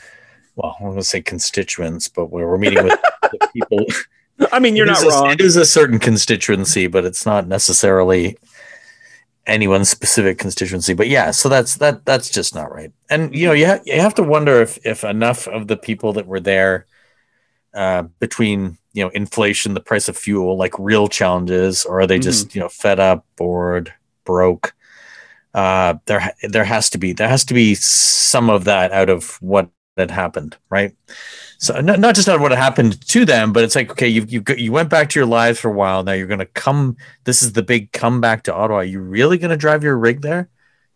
[0.56, 3.00] well, I'm going to say constituents, but we're, we're meeting with
[3.54, 3.86] people.
[4.52, 5.32] I mean, you're not a, wrong.
[5.32, 8.38] It is a certain constituency, but it's not necessarily
[9.48, 10.94] anyone's specific constituency.
[10.94, 12.06] But yeah, so that's that.
[12.06, 12.92] That's just not right.
[13.10, 16.14] And you know, you ha- you have to wonder if if enough of the people
[16.14, 16.86] that were there
[17.78, 22.18] uh, between you know inflation, the price of fuel, like real challenges, or are they
[22.18, 22.58] just mm-hmm.
[22.58, 23.94] you know fed up, bored,
[24.26, 24.74] broke?
[25.54, 29.38] Uh, there there has to be there has to be some of that out of
[29.42, 30.96] what had happened, right?
[31.60, 34.26] So not, not just out of what happened to them, but it's like okay, you
[34.28, 36.04] you you went back to your lives for a while.
[36.04, 36.98] Now you're going to come.
[37.24, 38.80] This is the big comeback to Ottawa.
[38.80, 40.50] Are you really going to drive your rig there?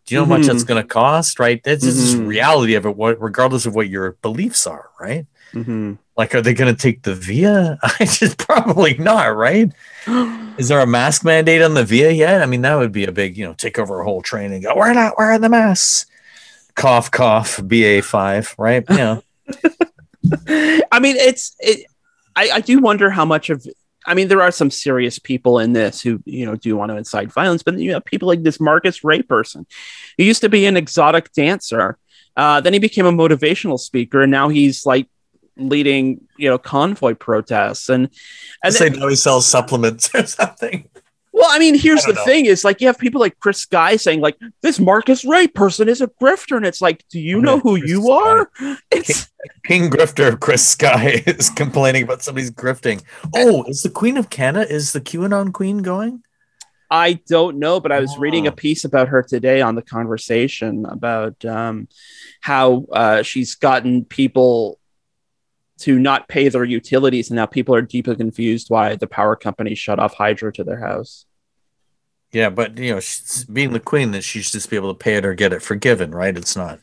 [0.06, 0.32] Do you know mm-hmm.
[0.32, 0.74] how much that's mm-hmm.
[0.74, 1.38] going to cost?
[1.38, 1.62] Right?
[1.62, 1.88] This mm-hmm.
[1.88, 2.96] is reality of it.
[2.96, 5.26] What regardless of what your beliefs are, right?
[5.52, 5.94] Mm-hmm.
[6.16, 7.78] Like, are they going to take the Via?
[7.82, 9.72] I just probably not, right?
[10.58, 12.42] Is there a mask mandate on the Via yet?
[12.42, 14.62] I mean, that would be a big, you know, take over a whole train and
[14.62, 16.06] go, we're not wearing the masks.
[16.74, 18.84] Cough, cough, BA5, right?
[18.90, 19.20] Yeah.
[20.92, 21.86] I mean, it's, it,
[22.36, 23.66] I, I do wonder how much of,
[24.06, 26.96] I mean, there are some serious people in this who, you know, do want to
[26.96, 29.66] incite violence, but you know, people like this Marcus Ray person.
[30.16, 31.98] He used to be an exotic dancer.
[32.36, 35.06] Uh, then he became a motivational speaker, and now he's like
[35.68, 38.08] leading you know convoy protests and
[38.64, 40.88] and say now he sells supplements or something
[41.32, 42.24] well i mean here's I the know.
[42.24, 45.88] thing is like you have people like chris sky saying like this marcus ray person
[45.88, 48.12] is a grifter and it's like do you know who chris you sky.
[48.12, 48.50] are
[48.90, 49.30] it's
[49.64, 53.02] king, king grifter chris sky is complaining about somebody's grifting
[53.34, 56.22] oh is the queen of canada is the qanon queen going
[56.92, 58.18] I don't know, but I was oh.
[58.18, 61.88] reading a piece about her today on the conversation about um,
[62.42, 64.78] how uh, she's gotten people
[65.82, 69.74] to not pay their utilities, and now people are deeply confused why the power company
[69.74, 71.26] shut off hydro to their house.
[72.30, 73.00] Yeah, but you know,
[73.52, 75.60] being the queen, that she should just be able to pay it or get it
[75.60, 76.36] forgiven, right?
[76.36, 76.78] It's not.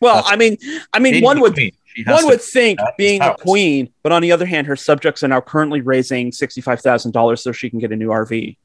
[0.00, 0.58] Well, I mean,
[0.92, 1.58] I mean, one would
[2.06, 5.40] one would think being the queen, but on the other hand, her subjects are now
[5.40, 8.56] currently raising sixty five thousand dollars so she can get a new RV.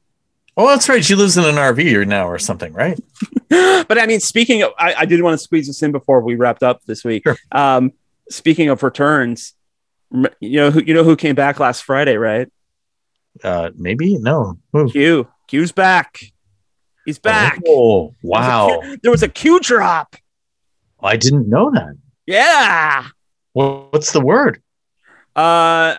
[0.56, 1.04] Oh, that's right.
[1.04, 2.98] She lives in an RV now or something, right?
[3.48, 6.34] but I mean, speaking of, I, I, did want to squeeze this in before we
[6.34, 7.22] wrapped up this week.
[7.22, 7.36] Sure.
[7.52, 7.92] Um,
[8.28, 9.54] speaking of returns,
[10.40, 12.50] you know who you know who came back last Friday, right?
[13.42, 14.58] Uh, maybe no.
[14.72, 14.90] Who?
[14.90, 15.28] Q.
[15.46, 16.20] Q's back.
[17.04, 17.60] He's back.
[17.66, 18.80] Oh wow!
[19.02, 20.16] There was a Q, was a Q drop.
[21.00, 21.96] I didn't know that.
[22.26, 23.06] Yeah.
[23.54, 24.62] Well, what's the word?
[25.34, 25.96] Uh,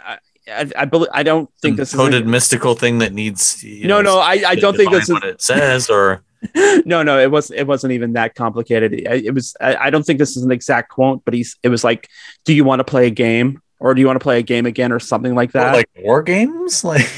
[0.48, 3.64] I, I believe I don't think this coded is a, mystical thing that needs.
[3.64, 6.24] no, know, no, I, I don't think this is what it says or.
[6.86, 8.94] no, no, it was it wasn't even that complicated.
[8.94, 9.58] It, it was.
[9.60, 11.58] I, I, don't think this is an exact quote, but he's.
[11.64, 12.08] It was like,
[12.46, 14.66] "Do you want to play a game?" Or do you want to play a game
[14.66, 15.74] again or something like that?
[15.74, 16.84] Or like war games?
[16.90, 17.10] Like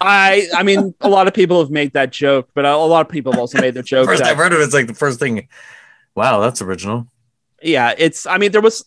[0.00, 3.10] I I mean a lot of people have made that joke, but a, lot of
[3.10, 4.06] people have also made the joke.
[4.06, 5.48] first that, I've heard of it, it's like the first thing.
[6.14, 7.06] Wow, that's original.
[7.62, 8.84] Yeah, it's I mean there was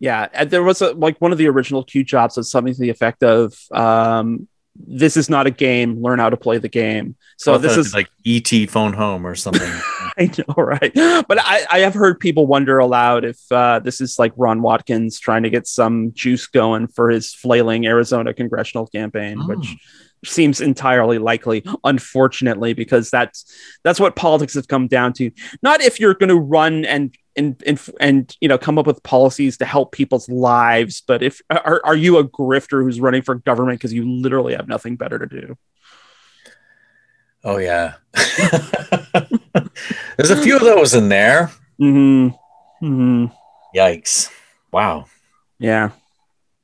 [0.00, 2.90] yeah, there was a, like one of the original Q jobs was something to the
[2.90, 6.02] effect of um this is not a game.
[6.02, 7.16] Learn how to play the game.
[7.36, 9.62] So this is like ET phone home or something.
[10.18, 10.92] I know, right?
[10.94, 15.18] But I, I have heard people wonder aloud if uh, this is like Ron Watkins
[15.18, 19.46] trying to get some juice going for his flailing Arizona congressional campaign, oh.
[19.46, 19.76] which
[20.24, 23.44] seems entirely likely unfortunately because that's
[23.82, 25.30] that's what politics have come down to.
[25.62, 29.02] Not if you're going to run and and, and and you know come up with
[29.02, 33.34] policies to help people's lives but if are, are you a grifter who's running for
[33.34, 35.56] government because you literally have nothing better to do?
[37.42, 37.94] Oh yeah.
[40.16, 41.50] There's a few of those in there.
[41.80, 42.28] Mm-hmm.
[42.86, 43.26] Mm-hmm.
[43.76, 44.30] yikes.
[44.72, 45.06] Wow.
[45.58, 45.90] Yeah.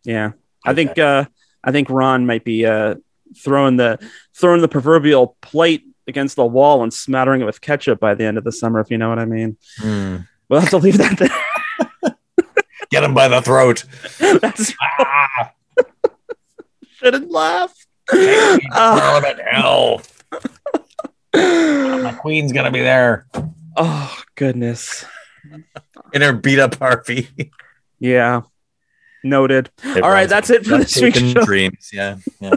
[0.05, 0.29] Yeah.
[0.29, 0.37] Okay.
[0.67, 1.25] i think uh
[1.65, 2.95] i think ron might be uh
[3.37, 3.99] throwing the
[4.35, 8.37] throwing the proverbial plate against the wall and smattering it with ketchup by the end
[8.39, 10.27] of the summer if you know what i mean mm.
[10.51, 12.15] We'll have to leave that there.
[12.91, 13.85] Get him by the throat.
[14.19, 15.53] That's ah.
[16.97, 17.73] shouldn't laugh.
[18.09, 20.03] Parliament hell.
[21.33, 23.29] My queen's gonna be there.
[23.77, 25.05] Oh goodness.
[26.13, 27.29] In her beat up Harvey.
[28.01, 28.43] Yeah.
[29.23, 29.71] Noted.
[29.85, 31.45] It All right, that's it for this week's show.
[31.45, 31.91] Dreams.
[31.93, 32.17] Yeah.
[32.41, 32.57] Yeah.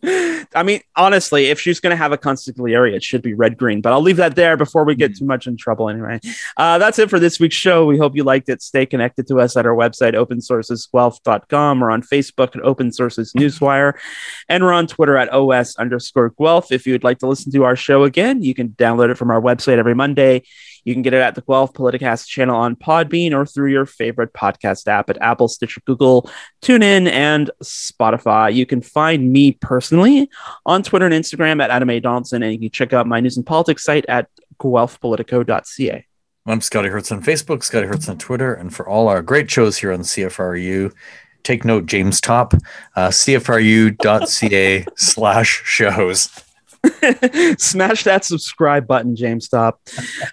[0.53, 3.81] I mean, honestly, if she's going to have a consigliere, it should be red green.
[3.81, 5.19] But I'll leave that there before we get mm.
[5.19, 5.89] too much in trouble.
[5.89, 6.19] Anyway,
[6.57, 7.85] uh, that's it for this week's show.
[7.85, 8.61] We hope you liked it.
[8.61, 13.93] Stay connected to us at our website, opensourcesguelph.com, or on Facebook at Open Sources Newswire,
[14.49, 16.71] and we're on Twitter at os underscore Guelph.
[16.71, 19.41] If you'd like to listen to our show again, you can download it from our
[19.41, 20.43] website every Monday.
[20.83, 24.33] You can get it at the Guelph Politicast channel on Podbean or through your favorite
[24.33, 26.27] podcast app at Apple, Stitcher, Google,
[26.63, 28.51] TuneIn, and Spotify.
[28.53, 30.29] You can find me personally personally
[30.65, 31.99] on Twitter and Instagram at Adam A.
[31.99, 34.29] Donaldson, and you can check out my news and politics site at
[34.59, 36.05] guelphpolitico.ca.
[36.47, 39.77] I'm Scotty Hertz on Facebook, Scotty Hertz on Twitter, and for all our great shows
[39.77, 40.93] here on CFRU,
[41.43, 42.53] take note, James Topp,
[42.95, 46.29] uh, CFRU.ca slash shows.
[47.59, 49.81] Smash that subscribe button, James Topp.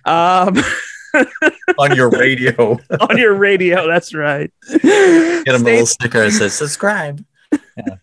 [0.05, 0.57] Um,
[1.79, 2.79] on your radio.
[3.01, 4.53] on your radio, that's right.
[4.71, 7.25] Get him Stay- a little sticker that says subscribe.
[7.77, 7.97] Yeah.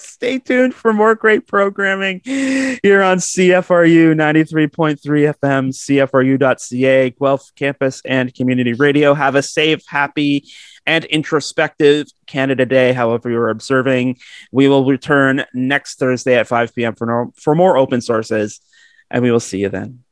[0.00, 8.34] Stay tuned for more great programming here on CFRU 93.3 FM, CFRU.ca, Guelph Campus and
[8.34, 9.12] Community Radio.
[9.14, 10.44] Have a safe, happy,
[10.86, 14.18] and introspective Canada Day, however you're observing.
[14.50, 16.94] We will return next Thursday at 5 p.m.
[16.94, 18.60] for, no, for more open sources,
[19.10, 20.04] and we will see you then.